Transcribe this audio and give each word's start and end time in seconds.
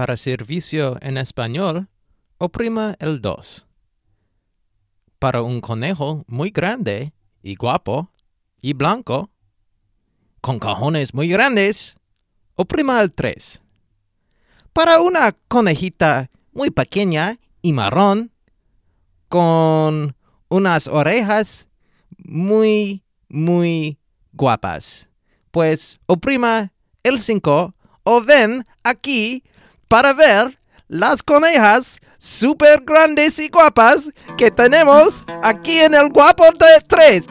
Para 0.00 0.16
servicio 0.16 0.96
en 1.02 1.18
español, 1.18 1.86
oprima 2.38 2.96
el 3.00 3.20
dos. 3.20 3.66
Para 5.18 5.42
un 5.42 5.60
conejo 5.60 6.24
muy 6.26 6.48
grande 6.48 7.12
y 7.42 7.54
guapo 7.54 8.10
y 8.62 8.72
blanco, 8.72 9.28
con 10.40 10.58
cajones 10.58 11.12
muy 11.12 11.28
grandes, 11.28 11.98
oprima 12.54 13.02
el 13.02 13.12
tres. 13.12 13.60
Para 14.72 15.02
una 15.02 15.32
conejita 15.48 16.30
muy 16.54 16.70
pequeña 16.70 17.38
y 17.60 17.74
marrón, 17.74 18.32
con 19.28 20.16
unas 20.48 20.88
orejas 20.88 21.68
muy, 22.16 23.04
muy 23.28 23.98
guapas. 24.32 25.10
Pues 25.50 26.00
oprima 26.06 26.72
el 27.02 27.20
5 27.20 27.74
o 28.04 28.22
ven 28.22 28.66
aquí 28.82 29.44
para 29.90 30.12
ver 30.12 30.56
las 30.86 31.20
conejas 31.20 31.98
super 32.16 32.80
grandes 32.86 33.40
y 33.40 33.48
guapas 33.48 34.10
que 34.38 34.52
tenemos 34.52 35.24
aquí 35.42 35.80
en 35.80 35.94
el 35.94 36.10
Guapo 36.10 36.44
de 36.44 36.80
3. 36.86 37.26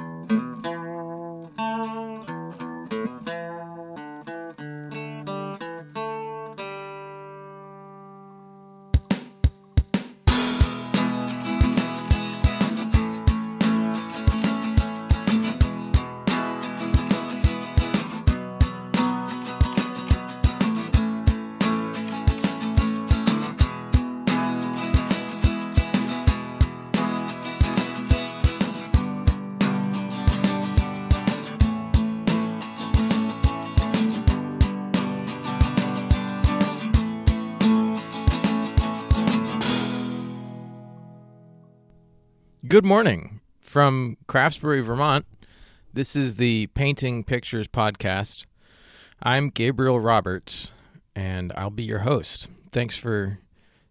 Good 42.69 42.85
morning 42.85 43.41
from 43.59 44.17
Craftsbury, 44.27 44.83
Vermont. 44.83 45.25
This 45.91 46.15
is 46.15 46.35
the 46.35 46.67
Painting 46.67 47.23
Pictures 47.23 47.67
podcast. 47.67 48.45
I'm 49.23 49.49
Gabriel 49.49 49.99
Roberts, 49.99 50.71
and 51.15 51.51
I'll 51.57 51.71
be 51.71 51.81
your 51.81 52.01
host. 52.01 52.47
Thanks 52.71 52.95
for 52.95 53.39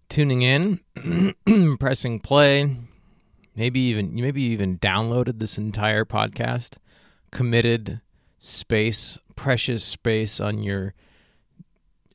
tuning 0.08 0.42
in, 0.42 0.78
pressing 1.80 2.20
play. 2.20 2.76
Maybe 3.56 3.80
even 3.80 4.16
you 4.16 4.22
maybe 4.22 4.44
even 4.44 4.78
downloaded 4.78 5.40
this 5.40 5.58
entire 5.58 6.04
podcast, 6.04 6.78
committed 7.32 8.00
space, 8.36 9.18
precious 9.34 9.82
space 9.82 10.38
on 10.38 10.62
your 10.62 10.94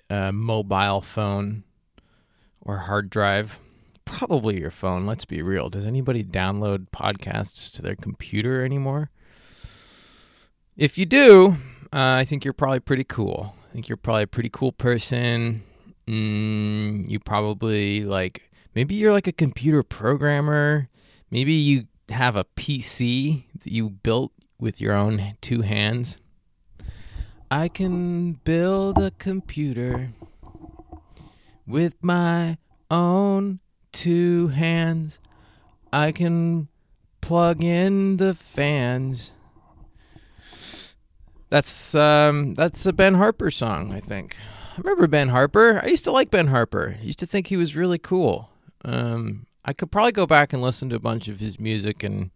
uh, 0.10 0.32
mobile 0.32 1.02
phone 1.02 1.66
or 2.62 2.78
hard 2.78 3.10
drive 3.10 3.60
probably 4.06 4.60
your 4.60 4.72
phone. 4.72 5.06
Let's 5.06 5.26
be 5.26 5.42
real. 5.42 5.70
Does 5.70 5.86
anybody 5.86 6.24
download 6.24 6.90
podcasts 6.92 7.72
to 7.72 7.82
their 7.82 7.96
computer 7.96 8.64
anymore? 8.64 9.10
If 10.76 10.98
you 10.98 11.06
do, 11.06 11.56
uh, 11.94 12.18
I 12.20 12.26
think 12.26 12.44
you're 12.44 12.54
probably 12.54 12.80
pretty 12.80 13.04
cool. 13.04 13.56
I 13.70 13.74
think 13.74 13.90
you're 13.90 13.98
probably 13.98 14.24
a 14.24 14.28
pretty 14.28 14.50
cool 14.50 14.72
person. 14.72 15.64
Mm, 16.08 17.10
you 17.10 17.20
probably 17.20 18.04
like, 18.04 18.50
maybe 18.76 18.96
you're 18.96 19.14
like 19.14 19.28
a 19.28 19.32
computer 19.32 19.84
programmer. 19.84 20.90
Maybe 21.30 21.54
you 21.54 21.88
have 22.10 22.36
a 22.36 22.46
PC 22.46 23.44
that 23.62 23.72
you 23.72 23.90
built 23.90 24.32
with 24.60 24.82
your 24.82 24.94
own 24.94 25.38
two 25.42 25.62
hands. 25.62 26.18
I 27.52 27.68
can 27.68 28.34
build 28.34 28.98
a 28.98 29.12
computer 29.12 30.10
with 31.68 31.96
my 32.02 32.58
own 32.90 33.60
two 33.94 34.50
hands. 34.50 35.20
I 35.94 36.12
can 36.12 36.68
plug 37.22 37.64
in 37.64 38.18
the 38.18 38.34
fans. 38.34 39.32
That's 41.50 41.96
um 41.96 42.56
that's 42.56 42.86
a 42.86 42.92
Ben 42.92 43.14
Harper 43.14 43.52
song, 43.52 43.94
I 43.94 44.00
think. 44.00 44.36
I 44.76 44.78
remember 44.82 45.08
Ben 45.08 45.30
Harper. 45.30 45.80
I 45.84 45.88
used 45.88 46.04
to 46.06 46.12
like 46.12 46.32
Ben 46.32 46.48
Harper. 46.48 46.98
I 47.00 47.04
used 47.04 47.20
to 47.20 47.28
think 47.28 47.48
he 47.48 47.58
was 47.58 47.76
really 47.76 48.00
cool. 48.00 48.50
Um 48.84 49.46
I 49.64 49.72
could 49.72 49.92
probably 49.92 50.12
go 50.12 50.26
back 50.26 50.52
and 50.52 50.62
listen 50.62 50.90
to 50.90 50.96
a 50.96 51.00
bunch 51.00 51.30
of 51.30 51.40
his 51.40 51.60
music 51.60 52.04
and 52.04 52.32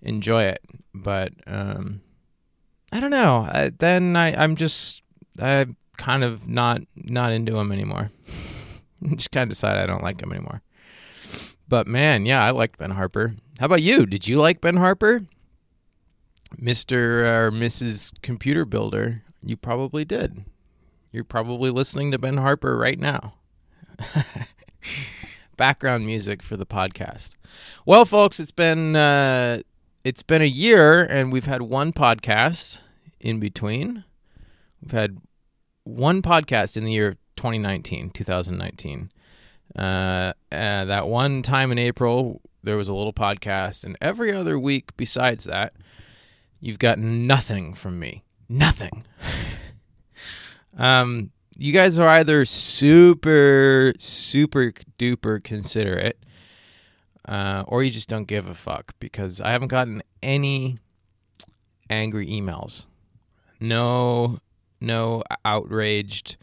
enjoy 0.00 0.44
it, 0.44 0.62
but 0.94 1.32
um 1.46 2.00
I 2.92 3.00
don't 3.00 3.10
know. 3.10 3.48
I, 3.52 3.70
then 3.76 4.16
I 4.16 4.40
I'm 4.40 4.56
just 4.56 5.02
I'm 5.38 5.76
kind 5.98 6.22
of 6.22 6.48
not 6.48 6.80
not 6.94 7.32
into 7.32 7.58
him 7.58 7.72
anymore. 7.72 8.10
just 9.16 9.32
kind 9.32 9.42
of 9.42 9.48
decided 9.50 9.82
I 9.82 9.86
don't 9.86 10.02
like 10.02 10.22
him 10.22 10.32
anymore. 10.32 10.62
But 11.70 11.86
man, 11.86 12.26
yeah, 12.26 12.44
I 12.44 12.50
liked 12.50 12.80
Ben 12.80 12.90
Harper. 12.90 13.36
How 13.60 13.66
about 13.66 13.80
you? 13.80 14.04
Did 14.04 14.26
you 14.26 14.38
like 14.38 14.60
Ben 14.60 14.76
Harper? 14.76 15.22
Mr. 16.60 16.92
or 16.92 17.52
Mrs. 17.52 18.12
Computer 18.22 18.64
Builder, 18.64 19.22
you 19.40 19.56
probably 19.56 20.04
did. 20.04 20.44
You're 21.12 21.22
probably 21.22 21.70
listening 21.70 22.10
to 22.10 22.18
Ben 22.18 22.38
Harper 22.38 22.76
right 22.76 22.98
now. 22.98 23.34
Background 25.56 26.04
music 26.04 26.42
for 26.42 26.56
the 26.56 26.66
podcast. 26.66 27.36
Well, 27.86 28.04
folks, 28.04 28.40
it's 28.40 28.50
been 28.50 28.96
uh, 28.96 29.60
it's 30.02 30.24
been 30.24 30.42
a 30.42 30.46
year, 30.46 31.04
and 31.04 31.32
we've 31.32 31.46
had 31.46 31.62
one 31.62 31.92
podcast 31.92 32.80
in 33.20 33.38
between. 33.38 34.02
We've 34.82 34.90
had 34.90 35.18
one 35.84 36.20
podcast 36.20 36.76
in 36.76 36.84
the 36.84 36.92
year 36.92 37.16
2019, 37.36 38.10
2019. 38.10 39.12
Uh, 39.76 40.32
that 40.50 41.06
one 41.06 41.42
time 41.42 41.70
in 41.72 41.78
April, 41.78 42.40
there 42.62 42.76
was 42.76 42.88
a 42.88 42.94
little 42.94 43.12
podcast, 43.12 43.84
and 43.84 43.96
every 44.00 44.32
other 44.32 44.58
week 44.58 44.96
besides 44.96 45.44
that, 45.44 45.72
you've 46.60 46.78
got 46.78 46.98
nothing 46.98 47.74
from 47.74 47.98
me. 47.98 48.24
Nothing. 48.48 49.04
um, 50.76 51.30
you 51.56 51.72
guys 51.72 51.98
are 51.98 52.08
either 52.08 52.44
super, 52.44 53.92
super 53.98 54.72
duper 54.98 55.42
considerate, 55.42 56.18
uh, 57.28 57.64
or 57.66 57.82
you 57.82 57.90
just 57.90 58.08
don't 58.08 58.24
give 58.24 58.48
a 58.48 58.54
fuck 58.54 58.94
because 58.98 59.40
I 59.40 59.52
haven't 59.52 59.68
gotten 59.68 60.02
any 60.22 60.78
angry 61.88 62.26
emails. 62.26 62.86
No, 63.60 64.38
no 64.80 65.22
outraged 65.44 66.36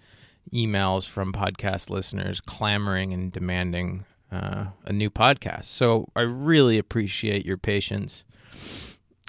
emails 0.53 1.07
from 1.07 1.33
podcast 1.33 1.89
listeners 1.89 2.41
clamoring 2.41 3.13
and 3.13 3.31
demanding 3.31 4.05
uh, 4.31 4.65
a 4.85 4.93
new 4.93 5.09
podcast. 5.09 5.65
So 5.65 6.07
I 6.15 6.21
really 6.21 6.77
appreciate 6.77 7.45
your 7.45 7.57
patience. 7.57 8.23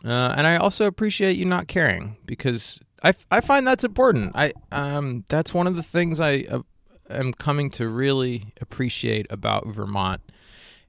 Uh, 0.05 0.35
and 0.37 0.47
I 0.47 0.57
also 0.57 0.87
appreciate 0.87 1.37
you 1.37 1.45
not 1.45 1.69
caring 1.69 2.17
because 2.25 2.81
I, 3.03 3.15
I 3.31 3.41
find 3.41 3.67
that's 3.67 3.85
important. 3.85 4.33
I 4.35 4.53
um 4.73 5.25
that's 5.29 5.55
one 5.55 5.67
of 5.67 5.77
the 5.77 5.83
things 5.83 6.21
I 6.21 6.45
uh, 6.51 6.61
am 7.11 7.33
coming 7.33 7.71
to 7.73 7.89
really 7.89 8.53
appreciate 8.61 9.27
about 9.31 9.67
Vermont 9.69 10.21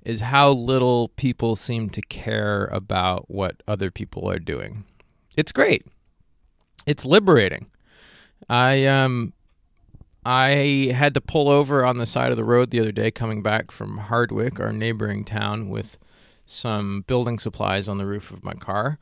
is 0.03 0.21
how 0.21 0.51
little 0.51 1.09
people 1.09 1.55
seem 1.55 1.89
to 1.89 2.01
care 2.01 2.65
about 2.67 3.29
what 3.29 3.61
other 3.67 3.91
people 3.91 4.29
are 4.29 4.39
doing. 4.39 4.85
It's 5.35 5.51
great. 5.51 5.85
It's 6.85 7.05
liberating. 7.05 7.69
I 8.47 8.85
um 8.85 9.33
I 10.29 10.91
had 10.93 11.15
to 11.15 11.21
pull 11.21 11.49
over 11.49 11.83
on 11.83 11.97
the 11.97 12.05
side 12.05 12.29
of 12.29 12.37
the 12.37 12.43
road 12.43 12.69
the 12.69 12.79
other 12.79 12.91
day 12.91 13.09
coming 13.09 13.41
back 13.41 13.71
from 13.71 13.97
Hardwick, 13.97 14.59
our 14.59 14.71
neighboring 14.71 15.25
town, 15.25 15.69
with 15.69 15.97
some 16.45 17.03
building 17.07 17.39
supplies 17.39 17.89
on 17.89 17.97
the 17.97 18.05
roof 18.05 18.29
of 18.29 18.43
my 18.43 18.53
car. 18.53 18.99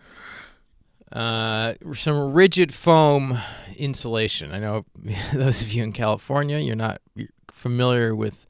Uh, 1.11 1.73
some 1.93 2.31
rigid 2.31 2.73
foam 2.73 3.37
insulation. 3.75 4.53
I 4.53 4.59
know 4.59 4.85
those 5.33 5.61
of 5.61 5.73
you 5.73 5.83
in 5.83 5.91
California, 5.91 6.59
you're 6.59 6.77
not 6.77 7.01
familiar 7.51 8.15
with 8.15 8.47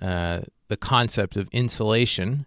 uh, 0.00 0.42
the 0.68 0.76
concept 0.76 1.36
of 1.36 1.48
insulation, 1.50 2.46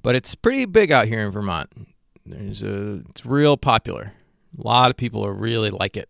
but 0.00 0.14
it's 0.14 0.36
pretty 0.36 0.64
big 0.64 0.92
out 0.92 1.08
here 1.08 1.26
in 1.26 1.32
Vermont. 1.32 1.88
There's 2.24 2.62
a, 2.62 3.00
it's 3.10 3.26
real 3.26 3.56
popular. 3.56 4.12
A 4.56 4.62
lot 4.62 4.92
of 4.92 4.96
people 4.96 5.28
really 5.28 5.70
like 5.70 5.96
it 5.96 6.08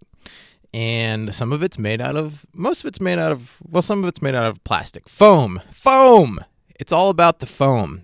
and 0.75 1.35
some 1.35 1.53
of 1.53 1.63
it's 1.63 1.79
made 1.79 2.01
out 2.01 2.17
of 2.17 2.45
most 2.53 2.81
of 2.81 2.87
it's 2.87 3.01
made 3.01 3.19
out 3.19 3.33
of 3.33 3.59
well 3.69 3.83
some 3.83 4.03
of 4.03 4.09
it's 4.09 4.23
made 4.23 4.35
out 4.35 4.45
of 4.45 4.63
plastic 4.65 5.09
foam 5.09 5.61
foam 5.73 6.45
it's 6.79 6.93
all 6.93 7.11
about 7.11 7.41
the 7.41 7.47
foam 7.47 8.03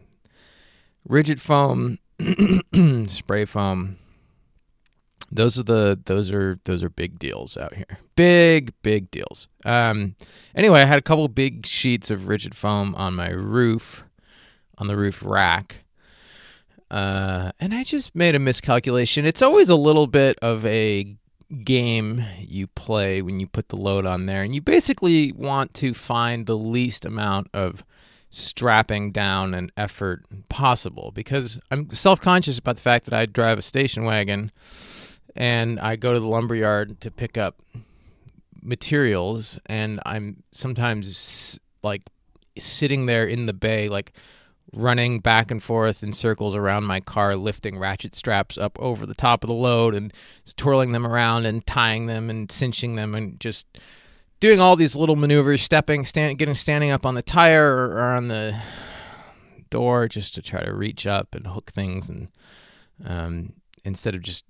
rigid 1.06 1.40
foam 1.40 1.98
spray 3.06 3.44
foam 3.44 3.98
those 5.34 5.58
are 5.58 5.64
the 5.64 5.98
those 6.06 6.30
are 6.32 6.60
those 6.64 6.82
are 6.84 6.88
big 6.88 7.18
deals 7.18 7.56
out 7.56 7.74
here. 7.74 7.98
Big 8.14 8.72
big 8.82 9.10
deals. 9.10 9.48
Um, 9.64 10.14
anyway, 10.54 10.82
I 10.82 10.84
had 10.84 10.98
a 10.98 11.02
couple 11.02 11.26
big 11.26 11.66
sheets 11.66 12.08
of 12.08 12.28
rigid 12.28 12.54
foam 12.54 12.94
on 12.94 13.14
my 13.14 13.30
roof, 13.30 14.04
on 14.78 14.86
the 14.86 14.96
roof 14.96 15.24
rack, 15.24 15.84
uh, 16.88 17.50
and 17.58 17.74
I 17.74 17.82
just 17.82 18.14
made 18.14 18.36
a 18.36 18.38
miscalculation. 18.38 19.26
It's 19.26 19.42
always 19.42 19.70
a 19.70 19.76
little 19.76 20.06
bit 20.06 20.38
of 20.40 20.64
a 20.64 21.16
game 21.54 22.24
you 22.38 22.66
play 22.66 23.22
when 23.22 23.40
you 23.40 23.46
put 23.46 23.68
the 23.68 23.76
load 23.76 24.06
on 24.06 24.26
there, 24.26 24.42
and 24.42 24.54
you 24.54 24.60
basically 24.60 25.32
want 25.32 25.74
to 25.74 25.94
find 25.94 26.46
the 26.46 26.56
least 26.56 27.04
amount 27.04 27.48
of 27.54 27.84
strapping 28.30 29.12
down 29.12 29.54
and 29.54 29.70
effort 29.76 30.24
possible 30.48 31.12
because 31.14 31.60
I'm 31.70 31.92
self 31.92 32.20
conscious 32.20 32.58
about 32.58 32.74
the 32.76 32.82
fact 32.82 33.04
that 33.04 33.14
I 33.14 33.26
drive 33.26 33.58
a 33.58 33.62
station 33.62 34.04
wagon 34.04 34.50
and 35.36 35.78
I 35.78 35.94
go 35.94 36.12
to 36.12 36.18
the 36.18 36.26
lumber 36.26 36.56
yard 36.56 37.00
to 37.02 37.12
pick 37.12 37.38
up 37.38 37.62
materials 38.60 39.60
and 39.66 40.00
I'm 40.04 40.42
sometimes 40.50 41.60
like 41.84 42.02
sitting 42.58 43.06
there 43.06 43.24
in 43.24 43.46
the 43.46 43.52
bay 43.52 43.86
like 43.86 44.12
running 44.74 45.20
back 45.20 45.50
and 45.50 45.62
forth 45.62 46.02
in 46.02 46.12
circles 46.12 46.54
around 46.54 46.84
my 46.84 47.00
car 47.00 47.36
lifting 47.36 47.78
ratchet 47.78 48.14
straps 48.14 48.58
up 48.58 48.78
over 48.80 49.06
the 49.06 49.14
top 49.14 49.44
of 49.44 49.48
the 49.48 49.54
load 49.54 49.94
and 49.94 50.12
twirling 50.56 50.92
them 50.92 51.06
around 51.06 51.46
and 51.46 51.66
tying 51.66 52.06
them 52.06 52.28
and 52.28 52.50
cinching 52.50 52.96
them 52.96 53.14
and 53.14 53.38
just 53.40 53.66
doing 54.40 54.60
all 54.60 54.76
these 54.76 54.96
little 54.96 55.16
maneuvers 55.16 55.62
stepping 55.62 56.04
stand, 56.04 56.38
getting 56.38 56.54
standing 56.54 56.90
up 56.90 57.06
on 57.06 57.14
the 57.14 57.22
tire 57.22 57.88
or, 57.88 58.00
on 58.02 58.28
the 58.28 58.58
door 59.70 60.08
just 60.08 60.34
to 60.34 60.42
try 60.42 60.62
to 60.62 60.74
reach 60.74 61.06
up 61.06 61.34
and 61.34 61.46
hook 61.46 61.70
things 61.70 62.08
and 62.08 62.28
um, 63.04 63.52
instead 63.84 64.14
of 64.14 64.22
just 64.22 64.44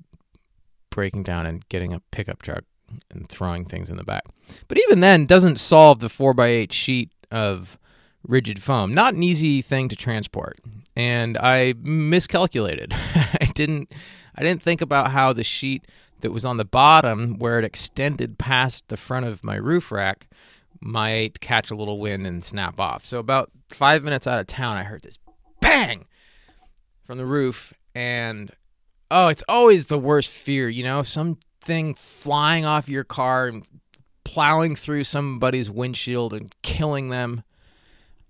breaking 0.91 1.23
down 1.23 1.47
and 1.47 1.69
getting 1.69 1.93
a 1.93 2.01
pickup 2.11 2.43
truck 2.43 2.65
and 3.11 3.29
throwing 3.29 3.65
things 3.65 3.91
in 3.91 3.97
the 3.97 4.05
back. 4.05 4.25
But 4.69 4.79
even 4.79 5.01
then, 5.01 5.27
doesn't 5.27 5.59
solve 5.59 6.01
the 6.01 6.09
four 6.09 6.35
by 6.35 6.49
eight 6.49 6.73
sheet 6.73 7.11
of 7.31 7.79
rigid 8.27 8.63
foam. 8.63 8.95
Not 8.95 9.15
an 9.15 9.23
easy 9.23 9.63
thing 9.63 9.89
to 9.89 9.97
transport, 9.97 10.59
and 10.97 11.37
I 11.39 11.75
miscalculated. 11.79 12.93
I 13.15 13.51
didn't. 13.55 13.93
I 14.37 14.43
didn't 14.43 14.63
think 14.63 14.81
about 14.81 15.13
how 15.13 15.33
the 15.33 15.45
sheet 15.45 15.87
that 16.21 16.33
was 16.33 16.45
on 16.45 16.57
the 16.57 16.65
bottom, 16.65 17.39
where 17.39 17.59
it 17.59 17.65
extended 17.65 18.39
past 18.39 18.89
the 18.89 18.97
front 18.97 19.27
of 19.27 19.45
my 19.45 19.57
roof 19.57 19.93
rack, 19.93 20.27
might 20.81 21.41
catch 21.41 21.71
a 21.71 21.77
little 21.77 22.01
wind 22.01 22.27
and 22.27 22.45
snap 22.45 22.81
off. 22.81 23.05
So 23.05 23.19
about 23.19 23.51
five 23.69 24.03
minutes 24.03 24.27
out 24.27 24.41
of 24.41 24.47
town, 24.47 24.77
I 24.77 24.83
heard 24.83 25.03
this 25.03 25.19
bang 25.61 26.07
from 27.05 27.19
the 27.19 27.27
roof, 27.27 27.75
and 27.95 28.51
oh, 29.11 29.29
it's 29.29 29.45
always 29.49 29.87
the 29.87 29.99
worst 29.99 30.31
fear, 30.31 30.69
you 30.69 30.83
know, 30.83 31.03
something 31.03 31.95
flying 31.95 32.65
off 32.65 32.89
your 32.89 33.05
car 33.05 33.47
and 33.47 33.67
plowing 34.25 34.75
through 34.75 35.05
somebody's 35.05 35.71
windshield 35.71 36.33
and 36.33 36.55
killing 36.63 37.11
them. 37.11 37.45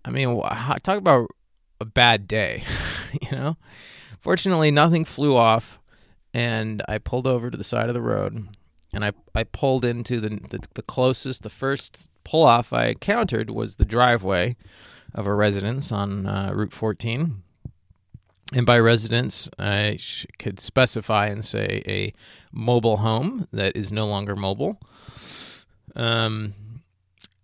I 0.04 0.10
mean, 0.10 0.40
talk 0.82 0.98
about 0.98 1.28
a 1.80 1.84
bad 1.84 2.28
day, 2.28 2.64
you 3.22 3.30
know? 3.36 3.56
Fortunately, 4.20 4.70
nothing 4.70 5.04
flew 5.04 5.36
off, 5.36 5.78
and 6.32 6.82
I 6.88 6.98
pulled 6.98 7.26
over 7.26 7.50
to 7.50 7.56
the 7.56 7.64
side 7.64 7.88
of 7.88 7.94
the 7.94 8.02
road, 8.02 8.48
and 8.92 9.04
I, 9.04 9.12
I 9.34 9.44
pulled 9.44 9.84
into 9.84 10.20
the, 10.20 10.28
the, 10.28 10.60
the 10.74 10.82
closest, 10.82 11.42
the 11.42 11.50
first 11.50 12.08
pull 12.24 12.42
off 12.42 12.72
I 12.72 12.86
encountered 12.86 13.50
was 13.50 13.76
the 13.76 13.84
driveway 13.84 14.56
of 15.14 15.26
a 15.26 15.34
residence 15.34 15.92
on 15.92 16.26
uh, 16.26 16.52
Route 16.54 16.72
14 16.72 17.42
and 18.54 18.66
by 18.66 18.78
residence, 18.78 19.48
I 19.58 19.96
sh- 19.98 20.26
could 20.38 20.60
specify 20.60 21.26
and 21.26 21.44
say 21.44 21.82
a 21.88 22.12
mobile 22.52 22.98
home 22.98 23.48
that 23.52 23.76
is 23.76 23.90
no 23.90 24.06
longer 24.06 24.36
mobile. 24.36 24.80
Um, 25.96 26.54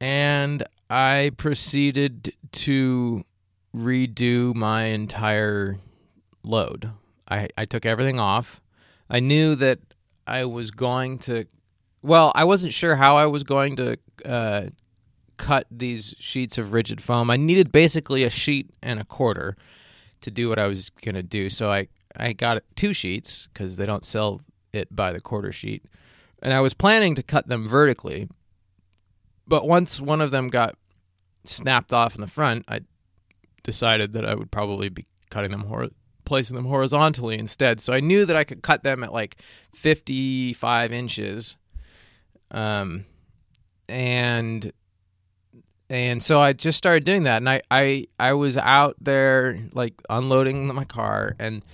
and 0.01 0.65
I 0.91 1.31
proceeded 1.37 2.35
to 2.53 3.25
redo 3.75 4.55
my 4.55 4.85
entire 4.85 5.79
load. 6.43 6.91
I, 7.29 7.49
I 7.57 7.65
took 7.65 7.87
everything 7.87 8.19
off. 8.19 8.61
I 9.09 9.21
knew 9.21 9.55
that 9.55 9.79
I 10.27 10.45
was 10.45 10.71
going 10.73 11.19
to, 11.21 11.47
well, 12.03 12.33
I 12.35 12.45
wasn't 12.45 12.73
sure 12.73 12.97
how 12.97 13.17
I 13.17 13.27
was 13.27 13.45
going 13.45 13.77
to 13.77 13.99
uh, 14.25 14.63
cut 15.41 15.67
these 15.71 16.15
sheets 16.19 16.59
of 16.59 16.73
rigid 16.73 17.01
foam. 17.01 17.31
I 17.31 17.37
needed 17.37 17.73
basically 17.73 18.25
a 18.25 18.31
sheet 18.31 18.71
and 18.83 19.01
a 19.01 19.05
quarter 19.05 19.57
to 20.21 20.31
do 20.31 20.49
what 20.49 20.59
I 20.59 20.67
was 20.67 20.91
gonna 20.91 21.23
do. 21.23 21.49
So 21.49 21.71
I 21.71 21.89
I 22.17 22.33
got 22.35 22.63
two 22.77 22.93
sheets 22.93 23.49
because 23.53 23.77
they 23.77 23.87
don't 23.87 24.05
sell 24.05 24.43
it 24.73 24.95
by 24.95 25.13
the 25.13 25.21
quarter 25.21 25.51
sheet, 25.51 25.85
and 26.43 26.53
I 26.53 26.61
was 26.61 26.75
planning 26.75 27.15
to 27.15 27.23
cut 27.23 27.49
them 27.49 27.67
vertically. 27.67 28.29
But 29.47 29.67
once 29.67 30.01
one 30.01 30.21
of 30.21 30.31
them 30.31 30.49
got 30.49 30.77
snapped 31.45 31.93
off 31.93 32.15
in 32.15 32.21
the 32.21 32.27
front, 32.27 32.65
I 32.69 32.81
decided 33.63 34.13
that 34.15 34.25
I 34.25 34.35
would 34.35 34.51
probably 34.51 34.89
be 34.89 35.07
cutting 35.31 35.51
them 35.51 35.65
hor- 35.65 35.91
placing 36.25 36.57
them 36.57 36.67
horizontally 36.67 37.39
instead. 37.39 37.81
So 37.81 37.93
I 37.93 38.01
knew 38.01 38.25
that 38.25 38.37
I 38.37 38.45
could 38.45 38.63
cut 38.63 38.83
them 38.83 39.03
at 39.03 39.13
like 39.13 39.37
55 39.75 40.93
inches. 40.93 41.57
Um, 42.51 43.05
and 43.89 44.73
and 45.89 46.23
so 46.23 46.41
I 46.41 46.53
just 46.53 46.79
started 46.79 47.03
doing 47.03 47.25
that, 47.25 47.39
and 47.39 47.49
I, 47.51 47.63
I 47.71 48.07
I 48.19 48.33
was 48.35 48.57
out 48.57 48.95
there 49.01 49.61
like 49.73 50.01
unloading 50.09 50.73
my 50.73 50.85
car, 50.85 51.35
and 51.41 51.65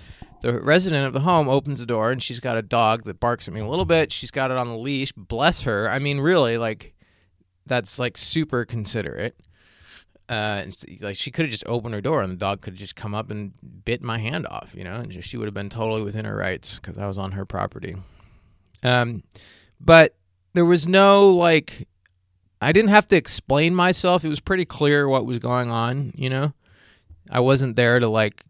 the 0.40 0.58
resident 0.60 1.06
of 1.06 1.12
the 1.12 1.20
home 1.20 1.48
opens 1.50 1.80
the 1.80 1.86
door, 1.86 2.10
and 2.10 2.22
she's 2.22 2.40
got 2.40 2.56
a 2.56 2.62
dog 2.62 3.04
that 3.04 3.20
barks 3.20 3.46
at 3.46 3.52
me 3.52 3.60
a 3.60 3.66
little 3.66 3.84
bit. 3.84 4.12
She's 4.12 4.30
got 4.30 4.50
it 4.50 4.56
on 4.56 4.69
the 4.69 4.76
leash. 4.76 5.12
Bless 5.12 5.62
her. 5.62 5.90
I 5.90 5.98
mean, 5.98 6.20
really, 6.20 6.56
like 6.56 6.94
that's 7.66 7.98
like 7.98 8.16
super 8.16 8.64
considerate. 8.64 9.36
Uh, 10.28 10.64
like 11.00 11.17
she 11.17 11.31
could 11.31 11.44
have 11.44 11.52
just 11.52 11.67
opened 11.67 11.94
her 11.94 12.00
door, 12.00 12.20
and 12.20 12.32
the 12.32 12.37
dog 12.37 12.61
could 12.61 12.73
have 12.73 12.78
just 12.78 12.96
come 12.96 13.14
up 13.14 13.31
and 13.31 13.52
bit 13.84 14.02
my 14.02 14.19
hand 14.19 14.46
off, 14.46 14.73
you 14.75 14.82
know, 14.82 14.94
and 14.94 15.25
she 15.25 15.37
would 15.37 15.46
have 15.46 15.55
been 15.55 15.70
totally 15.70 16.02
within 16.02 16.25
her 16.25 16.37
rights 16.37 16.76
because 16.76 16.99
I 16.99 17.06
was 17.06 17.19
on 17.19 17.32
her 17.32 17.44
property. 17.44 17.96
Um, 18.82 19.23
but 19.81 20.17
there 20.55 20.64
was 20.64 20.88
no 20.88 21.28
like 21.28 21.87
I 22.61 22.73
didn't 22.73 22.90
have 22.90 23.08
to 23.08 23.17
explain 23.17 23.75
myself. 23.75 24.25
It 24.25 24.28
was 24.28 24.40
pretty 24.40 24.64
clear 24.64 25.08
what 25.08 25.26
was 25.26 25.38
going 25.38 25.70
on, 25.70 26.12
you 26.17 26.31
know? 26.31 26.55
I 27.31 27.40
wasn't 27.40 27.76
there 27.76 27.99
to 27.99 28.08
like 28.08 28.44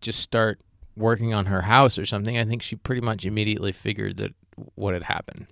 just 0.00 0.20
start 0.20 0.60
working 0.96 1.34
on 1.34 1.46
her 1.46 1.62
house 1.62 1.98
or 1.98 2.06
something. 2.06 2.38
I 2.38 2.44
think 2.44 2.62
she 2.62 2.76
pretty 2.76 3.00
much 3.00 3.24
immediately 3.24 3.72
figured 3.72 4.16
that 4.18 4.34
what 4.74 4.94
had 4.94 5.04
happened. 5.04 5.46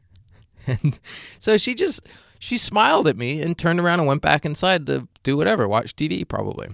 and 0.66 0.98
so 1.38 1.56
she 1.56 1.74
just 1.74 2.06
she 2.38 2.58
smiled 2.58 3.06
at 3.06 3.16
me 3.16 3.40
and 3.40 3.56
turned 3.56 3.80
around 3.80 4.00
and 4.00 4.08
went 4.08 4.22
back 4.22 4.44
inside 4.44 4.86
to 4.86 5.08
do 5.22 5.36
whatever, 5.36 5.68
watch 5.68 5.94
TV 5.96 6.26
probably. 6.26 6.68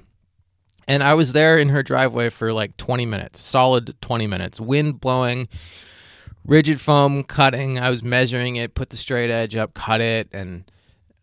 And 0.88 1.02
I 1.02 1.14
was 1.14 1.32
there 1.32 1.56
in 1.56 1.68
her 1.68 1.82
driveway 1.82 2.28
for 2.30 2.52
like 2.52 2.76
20 2.76 3.06
minutes, 3.06 3.40
solid 3.40 3.94
20 4.00 4.26
minutes, 4.26 4.60
wind 4.60 5.00
blowing, 5.00 5.48
rigid 6.44 6.80
foam 6.80 7.22
cutting. 7.22 7.78
I 7.78 7.90
was 7.90 8.02
measuring 8.02 8.56
it, 8.56 8.74
put 8.74 8.90
the 8.90 8.96
straight 8.96 9.30
edge 9.30 9.54
up, 9.54 9.74
cut 9.74 10.00
it, 10.00 10.28
and 10.32 10.64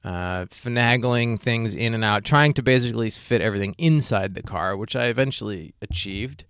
uh, 0.03 0.45
finagling 0.45 1.39
things 1.39 1.75
in 1.75 1.93
and 1.93 2.03
out, 2.03 2.23
trying 2.23 2.53
to 2.53 2.63
basically 2.63 3.09
fit 3.09 3.41
everything 3.41 3.75
inside 3.77 4.33
the 4.33 4.41
car, 4.41 4.77
which 4.77 4.95
I 4.95 5.05
eventually 5.05 5.73
achieved. 5.81 6.45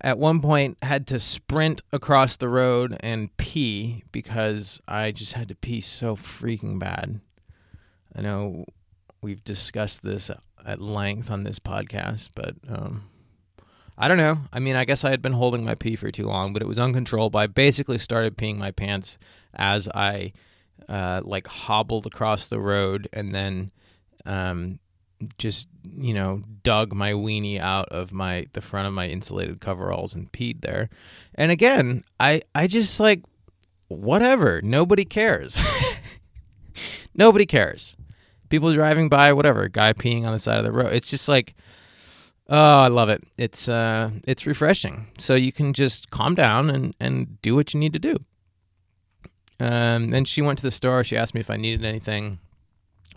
At 0.00 0.18
one 0.18 0.40
point, 0.40 0.76
had 0.82 1.06
to 1.08 1.18
sprint 1.18 1.80
across 1.92 2.36
the 2.36 2.48
road 2.48 2.96
and 3.00 3.34
pee 3.36 4.04
because 4.12 4.80
I 4.86 5.12
just 5.12 5.32
had 5.32 5.48
to 5.48 5.54
pee 5.54 5.80
so 5.80 6.16
freaking 6.16 6.78
bad. 6.78 7.20
I 8.14 8.20
know 8.20 8.66
we've 9.22 9.42
discussed 9.44 10.02
this 10.02 10.30
at 10.64 10.80
length 10.80 11.30
on 11.30 11.44
this 11.44 11.58
podcast, 11.58 12.28
but 12.34 12.54
um, 12.68 13.04
I 13.96 14.08
don't 14.08 14.18
know. 14.18 14.38
I 14.52 14.58
mean, 14.58 14.76
I 14.76 14.84
guess 14.84 15.04
I 15.04 15.10
had 15.10 15.22
been 15.22 15.32
holding 15.32 15.64
my 15.64 15.74
pee 15.74 15.96
for 15.96 16.10
too 16.10 16.26
long, 16.26 16.52
but 16.52 16.62
it 16.62 16.68
was 16.68 16.78
uncontrollable. 16.78 17.40
I 17.40 17.46
basically 17.46 17.98
started 17.98 18.36
peeing 18.36 18.56
my 18.56 18.72
pants 18.72 19.18
as 19.54 19.88
I 19.88 20.32
uh, 20.88 21.22
like 21.24 21.46
hobbled 21.46 22.06
across 22.06 22.48
the 22.48 22.60
road 22.60 23.08
and 23.12 23.32
then 23.34 23.70
um, 24.26 24.78
just 25.38 25.68
you 25.82 26.14
know 26.14 26.42
dug 26.62 26.92
my 26.92 27.12
weenie 27.12 27.60
out 27.60 27.88
of 27.90 28.12
my 28.12 28.46
the 28.52 28.60
front 28.60 28.86
of 28.86 28.92
my 28.92 29.08
insulated 29.08 29.60
coveralls 29.60 30.14
and 30.14 30.32
peed 30.32 30.60
there. 30.62 30.88
And 31.34 31.50
again, 31.50 32.04
I 32.20 32.42
I 32.54 32.66
just 32.66 32.98
like 33.00 33.22
whatever. 33.88 34.60
Nobody 34.62 35.04
cares. 35.04 35.56
Nobody 37.14 37.46
cares. 37.46 37.96
People 38.48 38.72
driving 38.72 39.08
by, 39.08 39.32
whatever. 39.32 39.68
Guy 39.68 39.92
peeing 39.92 40.24
on 40.24 40.32
the 40.32 40.38
side 40.38 40.58
of 40.58 40.64
the 40.64 40.72
road. 40.72 40.92
It's 40.92 41.08
just 41.08 41.28
like 41.28 41.54
Oh, 42.48 42.80
I 42.80 42.88
love 42.88 43.08
it. 43.08 43.24
It's 43.38 43.68
uh 43.68 44.10
it's 44.26 44.46
refreshing. 44.46 45.06
So 45.18 45.34
you 45.34 45.52
can 45.52 45.72
just 45.72 46.10
calm 46.10 46.34
down 46.34 46.70
and 46.70 46.94
and 47.00 47.40
do 47.42 47.54
what 47.54 47.72
you 47.72 47.80
need 47.80 47.92
to 47.94 47.98
do. 47.98 48.16
Um 49.60 50.10
then 50.10 50.24
she 50.24 50.42
went 50.42 50.58
to 50.58 50.62
the 50.62 50.70
store, 50.70 51.04
she 51.04 51.16
asked 51.16 51.34
me 51.34 51.40
if 51.40 51.50
I 51.50 51.56
needed 51.56 51.84
anything. 51.84 52.38